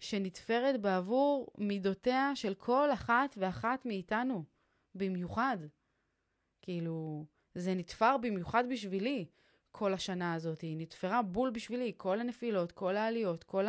שנתפרת 0.01 0.81
בעבור 0.81 1.53
מידותיה 1.59 2.33
של 2.35 2.55
כל 2.55 2.93
אחת 2.93 3.35
ואחת 3.39 3.87
מאיתנו, 3.87 4.45
במיוחד. 4.95 5.57
כאילו, 6.63 7.25
זה 7.55 7.75
נתפר 7.75 8.17
במיוחד 8.17 8.65
בשבילי, 8.71 9.27
כל 9.73 9.95
השנה 9.95 10.35
הזאת. 10.35 10.61
היא 10.61 10.77
נתפרה 10.77 11.23
בול 11.23 11.51
בשבילי, 11.51 11.93
כל 11.97 12.21
הנפילות, 12.21 12.73
כל 12.73 12.97
העליות, 12.97 13.45
כל 13.45 13.67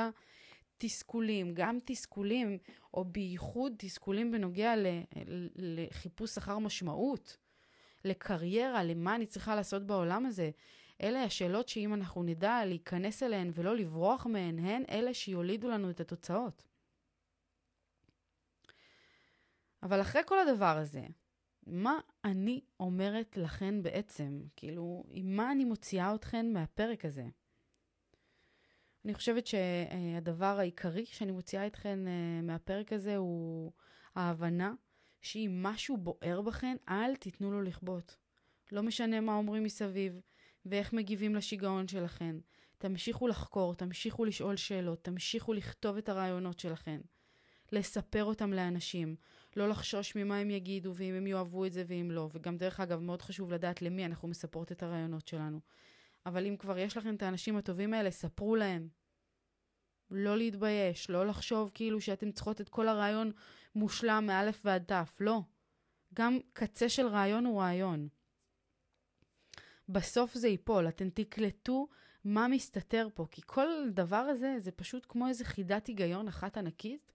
התסכולים, 0.77 1.53
גם 1.53 1.77
תסכולים, 1.85 2.57
או 2.93 3.05
בייחוד 3.05 3.73
תסכולים 3.77 4.31
בנוגע 4.31 4.73
לחיפוש 5.55 6.37
אחר 6.37 6.59
משמעות, 6.59 7.37
לקריירה, 8.05 8.83
למה 8.83 9.15
אני 9.15 9.25
צריכה 9.25 9.55
לעשות 9.55 9.87
בעולם 9.87 10.25
הזה. 10.25 10.51
אלה 11.01 11.23
השאלות 11.23 11.69
שאם 11.69 11.93
אנחנו 11.93 12.23
נדע 12.23 12.65
להיכנס 12.65 13.23
אליהן 13.23 13.51
ולא 13.53 13.75
לברוח 13.75 14.25
מהן, 14.25 14.59
הן 14.59 14.83
אלה 14.89 15.13
שיולידו 15.13 15.69
לנו 15.69 15.89
את 15.89 15.99
התוצאות. 15.99 16.67
אבל 19.83 20.01
אחרי 20.01 20.21
כל 20.25 20.39
הדבר 20.39 20.77
הזה, 20.77 21.05
מה 21.67 21.99
אני 22.25 22.61
אומרת 22.79 23.37
לכן 23.37 23.83
בעצם? 23.83 24.41
כאילו, 24.55 25.03
עם 25.09 25.35
מה 25.35 25.51
אני 25.51 25.65
מוציאה 25.65 26.15
אתכן 26.15 26.53
מהפרק 26.53 27.05
הזה? 27.05 27.25
אני 29.07 29.13
חושבת 29.13 29.47
שהדבר 29.47 30.59
העיקרי 30.59 31.05
שאני 31.05 31.31
מוציאה 31.31 31.67
אתכן 31.67 32.07
אה, 32.07 32.41
מהפרק 32.43 32.93
הזה 32.93 33.15
הוא 33.15 33.71
ההבנה 34.15 34.73
שאם 35.21 35.59
משהו 35.63 35.97
בוער 35.97 36.41
בכן, 36.41 36.77
אל 36.89 37.15
תיתנו 37.15 37.51
לו 37.51 37.61
לכבות. 37.61 38.17
לא 38.71 38.83
משנה 38.83 39.21
מה 39.21 39.35
אומרים 39.35 39.63
מסביב 39.63 40.21
ואיך 40.65 40.93
מגיבים 40.93 41.35
לשיגעון 41.35 41.87
שלכן. 41.87 42.35
תמשיכו 42.77 43.27
לחקור, 43.27 43.75
תמשיכו 43.75 44.25
לשאול 44.25 44.55
שאלות, 44.55 45.03
תמשיכו 45.03 45.53
לכתוב 45.53 45.97
את 45.97 46.09
הרעיונות 46.09 46.59
שלכן. 46.59 47.01
לספר 47.71 48.23
אותם 48.23 48.53
לאנשים, 48.53 49.15
לא 49.55 49.69
לחשוש 49.69 50.15
ממה 50.15 50.37
הם 50.37 50.49
יגידו 50.49 50.93
ואם 50.95 51.13
הם 51.13 51.27
יאהבו 51.27 51.65
את 51.65 51.71
זה 51.71 51.83
ואם 51.87 52.11
לא. 52.11 52.29
וגם 52.33 52.57
דרך 52.57 52.79
אגב, 52.79 52.99
מאוד 52.99 53.21
חשוב 53.21 53.51
לדעת 53.51 53.81
למי 53.81 54.05
אנחנו 54.05 54.27
מספרות 54.27 54.71
את 54.71 54.83
הרעיונות 54.83 55.27
שלנו. 55.27 55.59
אבל 56.25 56.45
אם 56.45 56.55
כבר 56.57 56.77
יש 56.77 56.97
לכם 56.97 57.15
את 57.15 57.23
האנשים 57.23 57.57
הטובים 57.57 57.93
האלה, 57.93 58.11
ספרו 58.11 58.55
להם. 58.55 58.96
לא 60.11 60.37
להתבייש, 60.37 61.09
לא 61.09 61.27
לחשוב 61.27 61.71
כאילו 61.73 62.01
שאתם 62.01 62.31
צריכות 62.31 62.61
את 62.61 62.69
כל 62.69 62.87
הרעיון 62.87 63.31
מושלם 63.75 64.23
מאלף 64.27 64.61
ועד 64.65 64.83
תף, 64.83 65.17
לא. 65.19 65.41
גם 66.13 66.39
קצה 66.53 66.89
של 66.89 67.07
רעיון 67.07 67.45
הוא 67.45 67.61
רעיון. 67.61 68.07
בסוף 69.89 70.33
זה 70.33 70.47
ייפול, 70.47 70.87
אתם 70.87 71.09
תקלטו 71.09 71.87
מה 72.23 72.47
מסתתר 72.47 73.07
פה, 73.13 73.25
כי 73.31 73.41
כל 73.45 73.67
דבר 73.93 74.15
הזה 74.15 74.55
זה 74.59 74.71
פשוט 74.71 75.05
כמו 75.09 75.27
איזה 75.27 75.45
חידת 75.45 75.87
היגיון 75.87 76.27
אחת 76.27 76.57
ענקית, 76.57 77.11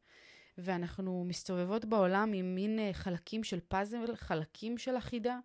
ואנחנו 0.58 1.24
מסתובבות 1.28 1.84
בעולם 1.84 2.32
עם 2.32 2.54
מין 2.54 2.78
אה, 2.78 2.90
חלקים 2.92 3.44
של 3.44 3.60
פאזל, 3.60 4.16
חלקים 4.16 4.78
של 4.78 4.96
החידה, 4.96 5.38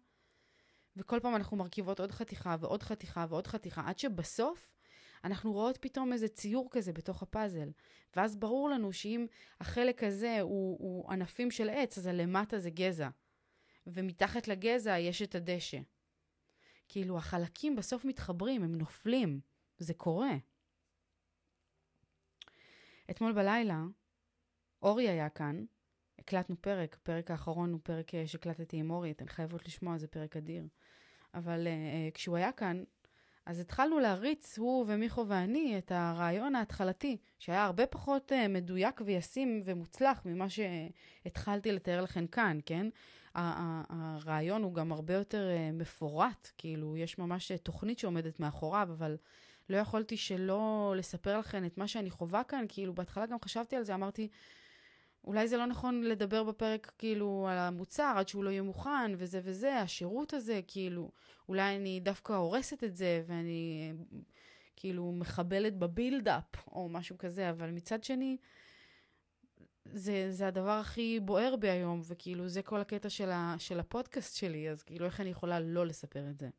וכל 0.97 1.19
פעם 1.19 1.35
אנחנו 1.35 1.57
מרכיבות 1.57 1.99
עוד 1.99 2.11
חתיכה 2.11 2.55
ועוד 2.59 2.83
חתיכה 2.83 3.25
ועוד 3.29 3.47
חתיכה, 3.47 3.83
עד 3.85 3.99
שבסוף 3.99 4.76
אנחנו 5.23 5.53
רואות 5.53 5.77
פתאום 5.81 6.13
איזה 6.13 6.27
ציור 6.27 6.67
כזה 6.71 6.93
בתוך 6.93 7.23
הפאזל. 7.23 7.69
ואז 8.15 8.35
ברור 8.35 8.69
לנו 8.69 8.93
שאם 8.93 9.25
החלק 9.59 10.03
הזה 10.03 10.41
הוא, 10.41 10.77
הוא 10.79 11.11
ענפים 11.11 11.51
של 11.51 11.69
עץ, 11.69 11.97
אז 11.97 12.05
הלמטה 12.05 12.59
זה 12.59 12.69
גזע. 12.69 13.09
ומתחת 13.87 14.47
לגזע 14.47 14.99
יש 14.99 15.21
את 15.21 15.35
הדשא. 15.35 15.79
כאילו, 16.87 17.17
החלקים 17.17 17.75
בסוף 17.75 18.05
מתחברים, 18.05 18.63
הם 18.63 18.75
נופלים. 18.75 19.39
זה 19.77 19.93
קורה. 19.93 20.37
אתמול 23.11 23.33
בלילה, 23.33 23.83
אורי 24.81 25.09
היה 25.09 25.29
כאן, 25.29 25.65
הקלטנו 26.19 26.61
פרק, 26.61 26.95
הפרק 26.95 27.31
האחרון 27.31 27.71
הוא 27.71 27.79
פרק 27.83 28.15
אה, 28.15 28.27
שהקלטתי 28.27 28.77
עם 28.77 28.91
אורי, 28.91 29.11
אתן 29.11 29.27
חייבות 29.27 29.65
לשמוע, 29.65 29.97
זה 29.97 30.07
פרק 30.07 30.37
אדיר. 30.37 30.67
אבל 31.33 31.67
uh, 31.67 32.13
כשהוא 32.13 32.37
היה 32.37 32.51
כאן, 32.51 32.83
אז 33.47 33.59
התחלנו 33.59 33.99
להריץ, 33.99 34.57
הוא 34.57 34.85
ומיכו 34.87 35.25
ואני, 35.27 35.77
את 35.77 35.91
הרעיון 35.91 36.55
ההתחלתי, 36.55 37.17
שהיה 37.39 37.65
הרבה 37.65 37.85
פחות 37.85 38.31
uh, 38.31 38.47
מדויק 38.47 39.01
וישים 39.05 39.61
ומוצלח 39.65 40.21
ממה 40.25 40.45
שהתחלתי 40.49 41.71
לתאר 41.71 42.01
לכם 42.01 42.27
כאן, 42.27 42.59
כן? 42.65 42.87
הרעיון 43.35 44.63
הוא 44.63 44.73
גם 44.73 44.91
הרבה 44.91 45.13
יותר 45.13 45.49
uh, 45.49 45.75
מפורט, 45.75 46.51
כאילו, 46.57 46.97
יש 46.97 47.17
ממש 47.17 47.51
תוכנית 47.51 47.99
שעומדת 47.99 48.39
מאחוריו, 48.39 48.87
אבל 48.91 49.17
לא 49.69 49.77
יכולתי 49.77 50.17
שלא 50.17 50.93
לספר 50.97 51.39
לכם 51.39 51.65
את 51.65 51.77
מה 51.77 51.87
שאני 51.87 52.09
חווה 52.09 52.43
כאן, 52.43 52.65
כאילו 52.69 52.93
בהתחלה 52.93 53.25
גם 53.25 53.37
חשבתי 53.45 53.75
על 53.75 53.83
זה, 53.83 53.95
אמרתי, 53.95 54.27
אולי 55.27 55.47
זה 55.47 55.57
לא 55.57 55.65
נכון 55.65 56.03
לדבר 56.03 56.43
בפרק 56.43 56.91
כאילו 56.97 57.47
על 57.49 57.57
המוצר 57.57 58.13
עד 58.17 58.27
שהוא 58.27 58.43
לא 58.43 58.49
יהיה 58.49 58.61
מוכן, 58.61 59.11
וזה 59.17 59.39
וזה, 59.43 59.77
השירות 59.79 60.33
הזה, 60.33 60.59
כאילו, 60.67 61.11
אולי 61.49 61.75
אני 61.75 61.99
דווקא 61.99 62.33
הורסת 62.33 62.83
את 62.83 62.95
זה, 62.95 63.23
ואני 63.27 63.93
כאילו 64.75 65.11
מחבלת 65.11 65.77
בבילדאפ, 65.77 66.67
או 66.67 66.89
משהו 66.89 67.17
כזה, 67.17 67.49
אבל 67.49 67.71
מצד 67.71 68.03
שני, 68.03 68.37
זה, 69.93 70.27
זה 70.31 70.47
הדבר 70.47 70.71
הכי 70.71 71.19
בוער 71.19 71.55
בי 71.55 71.69
היום, 71.69 72.01
וכאילו 72.03 72.47
זה 72.47 72.61
כל 72.61 72.81
הקטע 72.81 73.09
של, 73.09 73.29
ה, 73.29 73.55
של 73.59 73.79
הפודקאסט 73.79 74.35
שלי, 74.35 74.69
אז 74.69 74.83
כאילו 74.83 75.05
איך 75.05 75.21
אני 75.21 75.29
יכולה 75.29 75.59
לא 75.59 75.85
לספר 75.85 76.29
את 76.29 76.37
זה. 76.37 76.49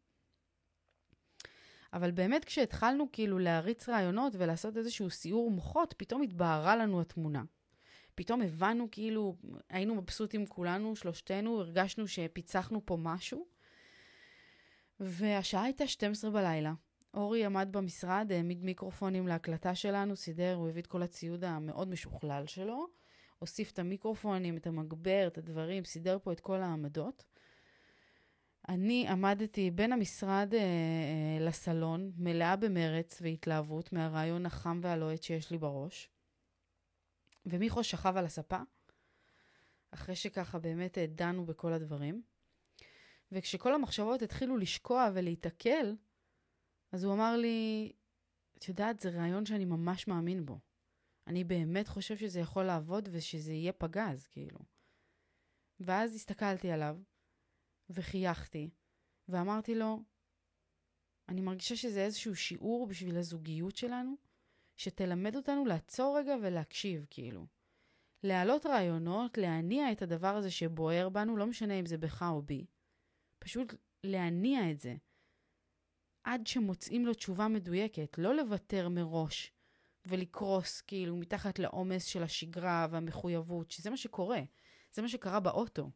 אבל 1.92 2.10
באמת 2.10 2.44
כשהתחלנו 2.44 3.06
כאילו 3.12 3.38
להריץ 3.38 3.88
רעיונות 3.88 4.32
ולעשות 4.38 4.76
איזשהו 4.76 5.10
סיור 5.10 5.50
מוחות, 5.50 5.94
פתאום 5.98 6.22
התבהרה 6.22 6.76
לנו 6.76 7.00
התמונה. 7.00 7.42
פתאום 8.18 8.42
הבנו 8.42 8.88
כאילו, 8.90 9.34
היינו 9.70 9.94
מבסוטים 9.94 10.46
כולנו, 10.46 10.96
שלושתנו, 10.96 11.60
הרגשנו 11.60 12.08
שפיצחנו 12.08 12.80
פה 12.84 12.96
משהו. 13.00 13.46
והשעה 15.00 15.62
הייתה 15.62 15.86
12 15.86 16.30
בלילה. 16.30 16.72
אורי 17.14 17.44
עמד 17.44 17.68
במשרד, 17.70 18.32
העמיד 18.32 18.64
מיקרופונים 18.64 19.28
להקלטה 19.28 19.74
שלנו, 19.74 20.16
סידר, 20.16 20.54
הוא 20.54 20.68
הביא 20.68 20.82
את 20.82 20.86
כל 20.86 21.02
הציוד 21.02 21.44
המאוד 21.44 21.88
משוכלל 21.88 22.46
שלו, 22.46 22.86
הוסיף 23.38 23.72
את 23.72 23.78
המיקרופונים, 23.78 24.56
את 24.56 24.66
המגבר, 24.66 25.26
את 25.26 25.38
הדברים, 25.38 25.84
סידר 25.84 26.18
פה 26.22 26.32
את 26.32 26.40
כל 26.40 26.62
העמדות. 26.62 27.24
אני 28.68 29.08
עמדתי 29.08 29.70
בין 29.70 29.92
המשרד 29.92 30.54
אה, 30.54 30.60
אה, 30.60 31.46
לסלון, 31.46 32.12
מלאה 32.16 32.56
במרץ 32.56 33.18
והתלהבות 33.22 33.92
מהרעיון 33.92 34.46
החם 34.46 34.80
והלוהט 34.82 35.22
שיש 35.22 35.50
לי 35.50 35.58
בראש. 35.58 36.10
ומיכו 37.46 37.84
שכב 37.84 38.16
על 38.16 38.24
הספה, 38.24 38.58
אחרי 39.90 40.16
שככה 40.16 40.58
באמת 40.58 40.98
דנו 40.98 41.46
בכל 41.46 41.72
הדברים. 41.72 42.22
וכשכל 43.32 43.74
המחשבות 43.74 44.22
התחילו 44.22 44.56
לשקוע 44.56 45.10
ולהיתקל, 45.14 45.96
אז 46.92 47.04
הוא 47.04 47.14
אמר 47.14 47.36
לי, 47.36 47.92
את 48.58 48.68
יודעת, 48.68 49.00
זה 49.00 49.10
רעיון 49.10 49.46
שאני 49.46 49.64
ממש 49.64 50.08
מאמין 50.08 50.46
בו. 50.46 50.58
אני 51.26 51.44
באמת 51.44 51.88
חושב 51.88 52.16
שזה 52.16 52.40
יכול 52.40 52.64
לעבוד 52.64 53.08
ושזה 53.12 53.52
יהיה 53.52 53.72
פגז, 53.72 54.26
כאילו. 54.26 54.58
ואז 55.80 56.14
הסתכלתי 56.14 56.70
עליו, 56.70 56.98
וחייכתי, 57.90 58.70
ואמרתי 59.28 59.74
לו, 59.74 60.02
אני 61.28 61.40
מרגישה 61.40 61.76
שזה 61.76 62.04
איזשהו 62.04 62.36
שיעור 62.36 62.86
בשביל 62.86 63.16
הזוגיות 63.16 63.76
שלנו, 63.76 64.16
שתלמד 64.78 65.36
אותנו 65.36 65.64
לעצור 65.64 66.18
רגע 66.18 66.34
ולהקשיב, 66.42 67.06
כאילו. 67.10 67.46
להעלות 68.22 68.66
רעיונות, 68.66 69.38
להניע 69.38 69.92
את 69.92 70.02
הדבר 70.02 70.36
הזה 70.36 70.50
שבוער 70.50 71.08
בנו, 71.08 71.36
לא 71.36 71.46
משנה 71.46 71.74
אם 71.74 71.86
זה 71.86 71.98
בך 71.98 72.22
או 72.30 72.42
בי. 72.42 72.66
פשוט 73.38 73.74
להניע 74.04 74.70
את 74.70 74.80
זה. 74.80 74.96
עד 76.24 76.46
שמוצאים 76.46 77.06
לו 77.06 77.14
תשובה 77.14 77.48
מדויקת, 77.48 78.18
לא 78.18 78.34
לוותר 78.34 78.88
מראש 78.88 79.52
ולקרוס 80.06 80.80
כאילו 80.80 81.16
מתחת 81.16 81.58
לעומס 81.58 82.04
של 82.04 82.22
השגרה 82.22 82.86
והמחויבות, 82.90 83.70
שזה 83.70 83.90
מה 83.90 83.96
שקורה. 83.96 84.40
זה 84.92 85.02
מה 85.02 85.08
שקרה 85.08 85.40
באוטו. 85.40 85.90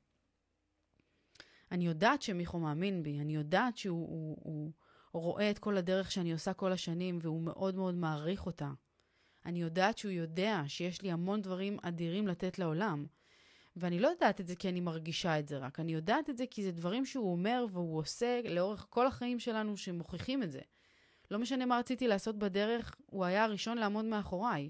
אני 1.71 1.87
יודעת 1.87 2.23
שמיכו 2.23 2.59
מאמין 2.59 3.03
בי, 3.03 3.21
אני 3.21 3.35
יודעת 3.35 3.77
שהוא 3.77 4.09
הוא, 4.09 4.37
הוא, 4.41 4.73
רואה 5.21 5.51
את 5.51 5.59
כל 5.59 5.77
הדרך 5.77 6.11
שאני 6.11 6.33
עושה 6.33 6.53
כל 6.53 6.73
השנים 6.73 7.19
והוא 7.23 7.43
מאוד 7.43 7.75
מאוד 7.75 7.95
מעריך 7.95 8.47
אותה. 8.47 8.71
אני 9.47 9.63
יודעת 9.63 9.99
שהוא 9.99 10.13
יודע 10.13 10.63
שיש 10.67 11.03
לי 11.03 11.13
המון 11.13 11.43
דברים 11.43 11.77
אדירים 11.83 12.29
לתת 12.29 12.59
לעולם. 12.59 13.07
ואני 13.77 13.99
לא 13.99 14.09
יודעת 14.09 14.41
את 14.41 14.47
זה 14.49 14.57
כי 14.57 14.69
אני 14.69 14.81
מרגישה 14.81 15.39
את 15.39 15.49
זה 15.49 15.59
רק, 15.59 15.81
אני 15.81 15.93
יודעת 15.93 16.31
את 16.31 16.39
זה 16.39 16.45
כי 16.51 16.63
זה 16.63 16.73
דברים 16.73 17.07
שהוא 17.07 17.33
אומר 17.33 17.67
והוא 17.71 17.99
עושה 17.99 18.41
לאורך 18.45 18.87
כל 18.91 19.07
החיים 19.07 19.39
שלנו 19.39 19.77
שמוכיחים 19.77 20.43
את 20.43 20.53
זה. 20.53 20.61
לא 21.31 21.39
משנה 21.39 21.67
מה 21.67 21.79
רציתי 21.79 22.09
לעשות 22.09 22.39
בדרך, 22.39 22.95
הוא 23.07 23.25
היה 23.25 23.45
הראשון 23.45 23.79
לעמוד 23.79 24.05
מאחוריי. 24.05 24.69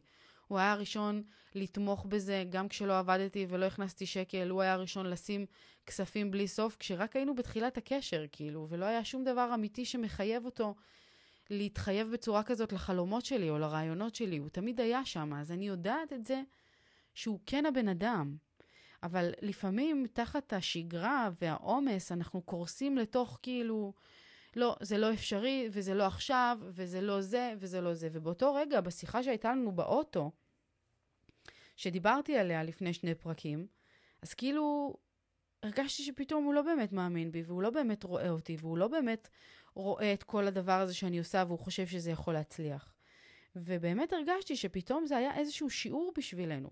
הוא 0.53 0.59
היה 0.59 0.73
הראשון 0.73 1.23
לתמוך 1.55 2.07
בזה 2.07 2.45
גם 2.51 2.69
כשלא 2.69 2.99
עבדתי 2.99 3.47
ולא 3.49 3.65
הכנסתי 3.65 4.07
שקל, 4.07 4.49
הוא 4.49 4.63
היה 4.63 4.73
הראשון 4.73 5.07
לשים 5.07 5.47
כספים 5.87 6.31
בלי 6.31 6.49
סוף, 6.49 6.77
כשרק 6.77 7.17
היינו 7.17 7.35
בתחילת 7.35 7.77
הקשר, 7.77 8.25
כאילו, 8.33 8.67
ולא 8.71 8.85
היה 8.85 9.05
שום 9.05 9.25
דבר 9.25 9.51
אמיתי 9.55 9.85
שמחייב 9.85 10.45
אותו 10.45 10.75
להתחייב 11.51 12.11
בצורה 12.13 12.43
כזאת 12.43 12.73
לחלומות 12.73 13.25
שלי 13.25 13.51
או 13.51 13.59
לרעיונות 13.59 14.15
שלי. 14.15 14.37
הוא 14.37 14.49
תמיד 14.49 14.81
היה 14.81 15.05
שם, 15.05 15.35
אז 15.35 15.53
אני 15.53 15.69
יודעת 15.69 16.13
את 16.13 16.27
זה 16.27 16.43
שהוא 17.15 17.39
כן 17.47 17.67
הבן 17.67 17.89
אדם. 17.89 18.37
אבל 19.03 19.33
לפעמים 19.43 20.07
תחת 20.13 20.53
השגרה 20.53 21.31
והעומס 21.41 22.13
אנחנו 22.13 22.43
קורסים 22.43 22.99
לתוך 22.99 23.39
כאילו, 23.43 23.93
לא, 24.57 24.77
זה 24.81 24.99
לא 24.99 25.13
אפשרי, 25.13 25.69
וזה 25.73 25.95
לא 25.95 26.03
עכשיו, 26.03 26.59
וזה 26.63 27.01
לא 27.01 27.21
זה, 27.21 27.55
וזה 27.59 27.81
לא 27.81 27.95
זה. 27.95 28.09
ובאותו 28.13 28.55
רגע, 28.55 28.81
בשיחה 28.81 29.23
שהייתה 29.23 29.53
לנו 29.53 29.73
באוטו, 29.73 30.31
שדיברתי 31.77 32.37
עליה 32.37 32.63
לפני 32.63 32.93
שני 32.93 33.15
פרקים, 33.15 33.67
אז 34.23 34.35
כאילו 34.35 34.97
הרגשתי 35.63 36.03
שפתאום 36.03 36.45
הוא 36.45 36.55
לא 36.55 36.63
באמת 36.63 36.93
מאמין 36.93 37.33
בי, 37.33 37.43
והוא 37.43 37.63
לא 37.63 37.71
באמת 37.71 38.05
רואה 38.05 38.31
אותי, 38.31 38.57
והוא 38.61 38.79
לא 38.79 38.89
באמת 38.89 39.29
רואה 39.75 40.13
את 40.13 40.23
כל 40.23 40.47
הדבר 40.47 40.81
הזה 40.81 40.95
שאני 40.95 41.19
עושה, 41.19 41.45
והוא 41.47 41.59
חושב 41.59 41.87
שזה 41.87 42.11
יכול 42.11 42.35
להצליח. 42.35 42.95
ובאמת 43.57 44.13
הרגשתי 44.13 44.57
שפתאום 44.57 45.07
זה 45.07 45.17
היה 45.17 45.37
איזשהו 45.37 45.71
שיעור 45.71 46.13
בשבילנו. 46.17 46.71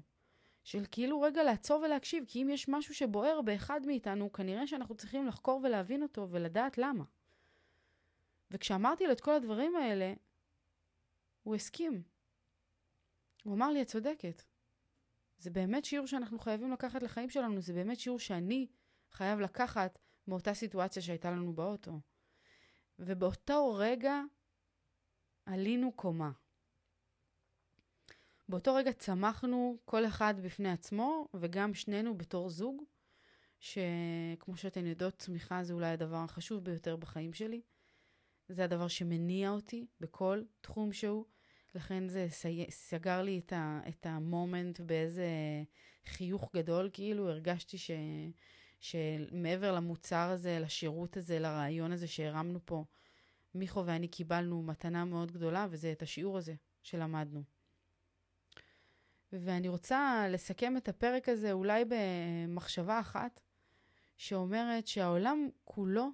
של 0.64 0.84
כאילו 0.90 1.20
רגע 1.20 1.42
לעצור 1.42 1.82
ולהקשיב, 1.82 2.24
כי 2.28 2.42
אם 2.42 2.50
יש 2.50 2.68
משהו 2.68 2.94
שבוער 2.94 3.40
באחד 3.42 3.80
מאיתנו, 3.86 4.32
כנראה 4.32 4.66
שאנחנו 4.66 4.94
צריכים 4.94 5.26
לחקור 5.26 5.60
ולהבין 5.64 6.02
אותו 6.02 6.28
ולדעת 6.30 6.78
למה. 6.78 7.04
וכשאמרתי 8.50 9.06
לו 9.06 9.12
את 9.12 9.20
כל 9.20 9.34
הדברים 9.34 9.76
האלה, 9.76 10.14
הוא 11.42 11.54
הסכים. 11.54 12.02
הוא 13.44 13.54
אמר 13.54 13.70
לי, 13.70 13.82
את 13.82 13.86
צודקת. 13.86 14.42
זה 15.40 15.50
באמת 15.50 15.84
שיעור 15.84 16.06
שאנחנו 16.06 16.38
חייבים 16.38 16.72
לקחת 16.72 17.02
לחיים 17.02 17.30
שלנו, 17.30 17.60
זה 17.60 17.72
באמת 17.72 18.00
שיעור 18.00 18.18
שאני 18.18 18.66
חייב 19.12 19.40
לקחת 19.40 19.98
מאותה 20.26 20.54
סיטואציה 20.54 21.02
שהייתה 21.02 21.30
לנו 21.30 21.52
באוטו. 21.52 22.00
ובאותו 22.98 23.74
רגע 23.74 24.20
עלינו 25.46 25.92
קומה. 25.92 26.30
באותו 28.48 28.74
רגע 28.74 28.92
צמחנו 28.92 29.78
כל 29.84 30.06
אחד 30.06 30.34
בפני 30.42 30.70
עצמו, 30.70 31.28
וגם 31.34 31.74
שנינו 31.74 32.18
בתור 32.18 32.50
זוג, 32.50 32.82
שכמו 33.60 34.56
שאתן 34.56 34.86
יודעות, 34.86 35.14
צמיחה 35.18 35.64
זה 35.64 35.72
אולי 35.72 35.86
הדבר 35.86 36.16
החשוב 36.16 36.64
ביותר 36.64 36.96
בחיים 36.96 37.32
שלי. 37.32 37.62
זה 38.48 38.64
הדבר 38.64 38.88
שמניע 38.88 39.50
אותי 39.50 39.86
בכל 40.00 40.42
תחום 40.60 40.92
שהוא. 40.92 41.24
לכן 41.74 42.08
זה 42.08 42.26
סגר 42.70 43.22
לי 43.22 43.38
את, 43.38 43.52
ה, 43.52 43.80
את 43.88 44.06
המומנט 44.06 44.80
באיזה 44.80 45.28
חיוך 46.06 46.50
גדול, 46.54 46.90
כאילו 46.92 47.28
הרגשתי 47.28 47.78
ש, 47.78 47.90
שמעבר 48.80 49.72
למוצר 49.72 50.30
הזה, 50.30 50.58
לשירות 50.60 51.16
הזה, 51.16 51.38
לרעיון 51.38 51.92
הזה 51.92 52.06
שהרמנו 52.06 52.58
פה, 52.64 52.84
מיכו 53.54 53.86
ואני 53.86 54.08
קיבלנו 54.08 54.62
מתנה 54.62 55.04
מאוד 55.04 55.32
גדולה, 55.32 55.66
וזה 55.70 55.92
את 55.92 56.02
השיעור 56.02 56.38
הזה 56.38 56.54
שלמדנו. 56.82 57.42
ואני 59.32 59.68
רוצה 59.68 60.26
לסכם 60.28 60.76
את 60.76 60.88
הפרק 60.88 61.28
הזה 61.28 61.52
אולי 61.52 61.84
במחשבה 61.88 63.00
אחת, 63.00 63.40
שאומרת 64.16 64.86
שהעולם 64.86 65.48
כולו, 65.64 66.08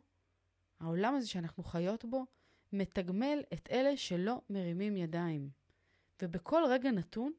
העולם 0.80 1.14
הזה 1.14 1.28
שאנחנו 1.28 1.62
חיות 1.62 2.04
בו, 2.04 2.26
מתגמל 2.78 3.42
את 3.52 3.68
אלה 3.70 3.96
שלא 3.96 4.40
מרימים 4.50 4.96
ידיים. 4.96 5.50
ובכל 6.22 6.62
רגע 6.70 6.90
נתון, 6.90 7.32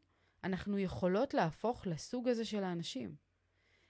אנחנו 0.43 0.79
יכולות 0.79 1.33
להפוך 1.33 1.87
לסוג 1.87 2.27
הזה 2.27 2.45
של 2.45 2.63
האנשים. 2.63 3.15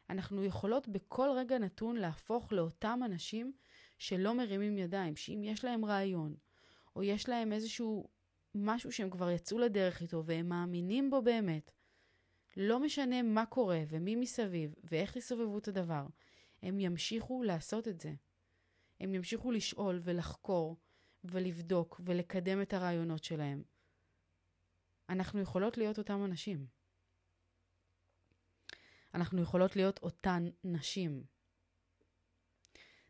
אנחנו 0.10 0.44
יכולות 0.44 0.88
בכל 0.88 1.30
רגע 1.36 1.58
נתון 1.58 1.96
להפוך 1.96 2.54
לאותם 2.54 3.00
אנשים 3.06 3.54
שלא 3.98 4.34
מרימים 4.34 4.78
ידיים, 4.78 5.16
שאם 5.16 5.42
יש 5.44 5.66
להם 5.66 5.86
רעיון, 5.86 6.36
או 6.96 7.04
יש 7.04 7.30
להם 7.30 7.54
איזשהו 7.54 8.10
משהו 8.56 8.92
שהם 8.92 9.10
כבר 9.10 9.30
יצאו 9.30 9.60
לדרך 9.60 10.02
איתו 10.02 10.26
והם 10.26 10.50
מאמינים 10.50 11.10
בו 11.10 11.22
באמת, 11.22 11.72
לא 12.58 12.80
משנה 12.80 13.22
מה 13.22 13.46
קורה 13.46 13.84
ומי 13.88 14.16
מסביב 14.16 14.76
ואיך 14.84 15.16
יסובבו 15.16 15.58
את 15.58 15.68
הדבר, 15.68 16.08
הם 16.62 16.80
ימשיכו 16.80 17.44
לעשות 17.44 17.88
את 17.88 18.02
זה. 18.02 18.14
הם 19.00 19.16
ימשיכו 19.16 19.52
לשאול 19.52 20.00
ולחקור 20.04 20.78
ולבדוק 21.24 22.02
ולקדם 22.06 22.62
את 22.62 22.74
הרעיונות 22.74 23.24
שלהם. 23.24 23.64
אנחנו 25.10 25.42
יכולות 25.42 25.78
להיות 25.78 25.98
אותם 25.98 26.26
אנשים. 26.26 26.66
אנחנו 29.14 29.42
יכולות 29.42 29.76
להיות 29.76 30.00
אותן 30.04 30.48
נשים. 30.64 31.24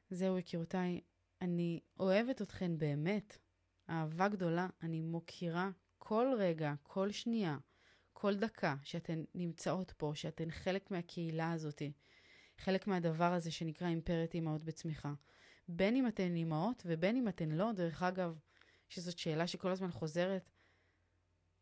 זהו, 0.09 0.37
יקירותיי, 0.37 1.01
אני 1.41 1.79
אוהבת 1.99 2.41
אתכן 2.41 2.77
באמת. 2.77 3.37
אהבה 3.89 4.27
גדולה, 4.27 4.67
אני 4.81 5.01
מוקירה 5.01 5.69
כל 5.97 6.27
רגע, 6.37 6.73
כל 6.83 7.11
שנייה, 7.11 7.57
כל 8.13 8.35
דקה 8.35 8.75
שאתן 8.83 9.23
נמצאות 9.35 9.91
פה, 9.97 10.11
שאתן 10.15 10.51
חלק 10.51 10.91
מהקהילה 10.91 11.51
הזאת, 11.51 11.81
חלק 12.57 12.87
מהדבר 12.87 13.33
הזה 13.33 13.51
שנקרא 13.51 13.87
אימפרית 13.87 14.33
אימהות 14.33 14.63
בצמיחה. 14.63 15.13
בין 15.67 15.95
אם 15.95 16.07
אתן 16.07 16.35
אימהות 16.35 16.83
ובין 16.85 17.15
אם 17.15 17.27
אתן 17.27 17.49
לא, 17.49 17.71
דרך 17.71 18.03
אגב, 18.03 18.39
שזאת 18.89 19.17
שאלה 19.17 19.47
שכל 19.47 19.71
הזמן 19.71 19.91
חוזרת, 19.91 20.49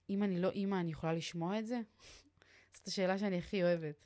אם 0.10 0.24
אני 0.24 0.41
לא 0.41 0.50
אימא, 0.50 0.80
אני 0.80 0.91
יכולה 0.91 1.13
לשמוע 1.13 1.60
את 1.60 1.68
זה? 1.68 1.82
זאת 2.76 2.88
השאלה 2.88 3.18
שאני 3.18 3.38
הכי 3.38 3.63
אוהבת. 3.63 4.06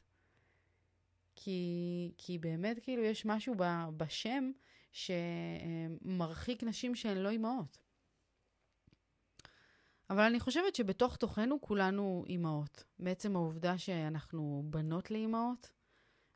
כי, 1.36 2.12
כי 2.18 2.38
באמת, 2.38 2.80
כאילו, 2.84 3.04
יש 3.04 3.26
משהו 3.26 3.56
ב, 3.58 3.64
בשם 3.98 4.52
שמרחיק 4.92 6.64
נשים 6.64 6.96
שהן 6.96 7.18
לא 7.18 7.30
אימהות. 7.30 7.78
אבל 10.10 10.24
אני 10.24 10.40
חושבת 10.40 10.76
שבתוך 10.76 11.16
תוכנו 11.16 11.62
כולנו 11.62 12.24
אימהות. 12.28 12.84
בעצם 13.00 13.36
העובדה 13.36 13.78
שאנחנו 13.78 14.64
בנות 14.70 15.12
לאימהות, 15.12 15.72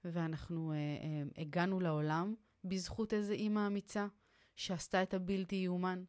ואנחנו 0.05 0.71
אה, 0.71 0.77
אה, 0.77 1.41
הגענו 1.41 1.79
לעולם 1.79 2.35
בזכות 2.63 3.13
איזו 3.13 3.33
אימא 3.33 3.67
אמיצה 3.67 4.07
שעשתה 4.55 5.03
את 5.03 5.13
הבלתי 5.13 5.55
יאומן. 5.55 6.03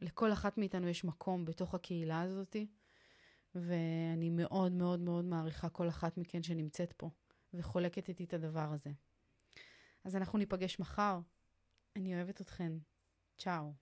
לכל 0.00 0.32
אחת 0.32 0.58
מאיתנו 0.58 0.88
יש 0.88 1.04
מקום 1.04 1.44
בתוך 1.44 1.74
הקהילה 1.74 2.20
הזאת, 2.20 2.56
ואני 3.54 4.30
מאוד 4.30 4.72
מאוד 4.72 5.00
מאוד 5.00 5.24
מעריכה 5.24 5.68
כל 5.68 5.88
אחת 5.88 6.18
מכן 6.18 6.42
שנמצאת 6.42 6.92
פה 6.92 7.10
וחולקת 7.54 8.08
איתי 8.08 8.24
את 8.24 8.34
הדבר 8.34 8.72
הזה. 8.72 8.90
אז 10.04 10.16
אנחנו 10.16 10.38
ניפגש 10.38 10.80
מחר. 10.80 11.20
אני 11.96 12.14
אוהבת 12.14 12.40
אתכן. 12.40 12.72
צ'או. 13.38 13.72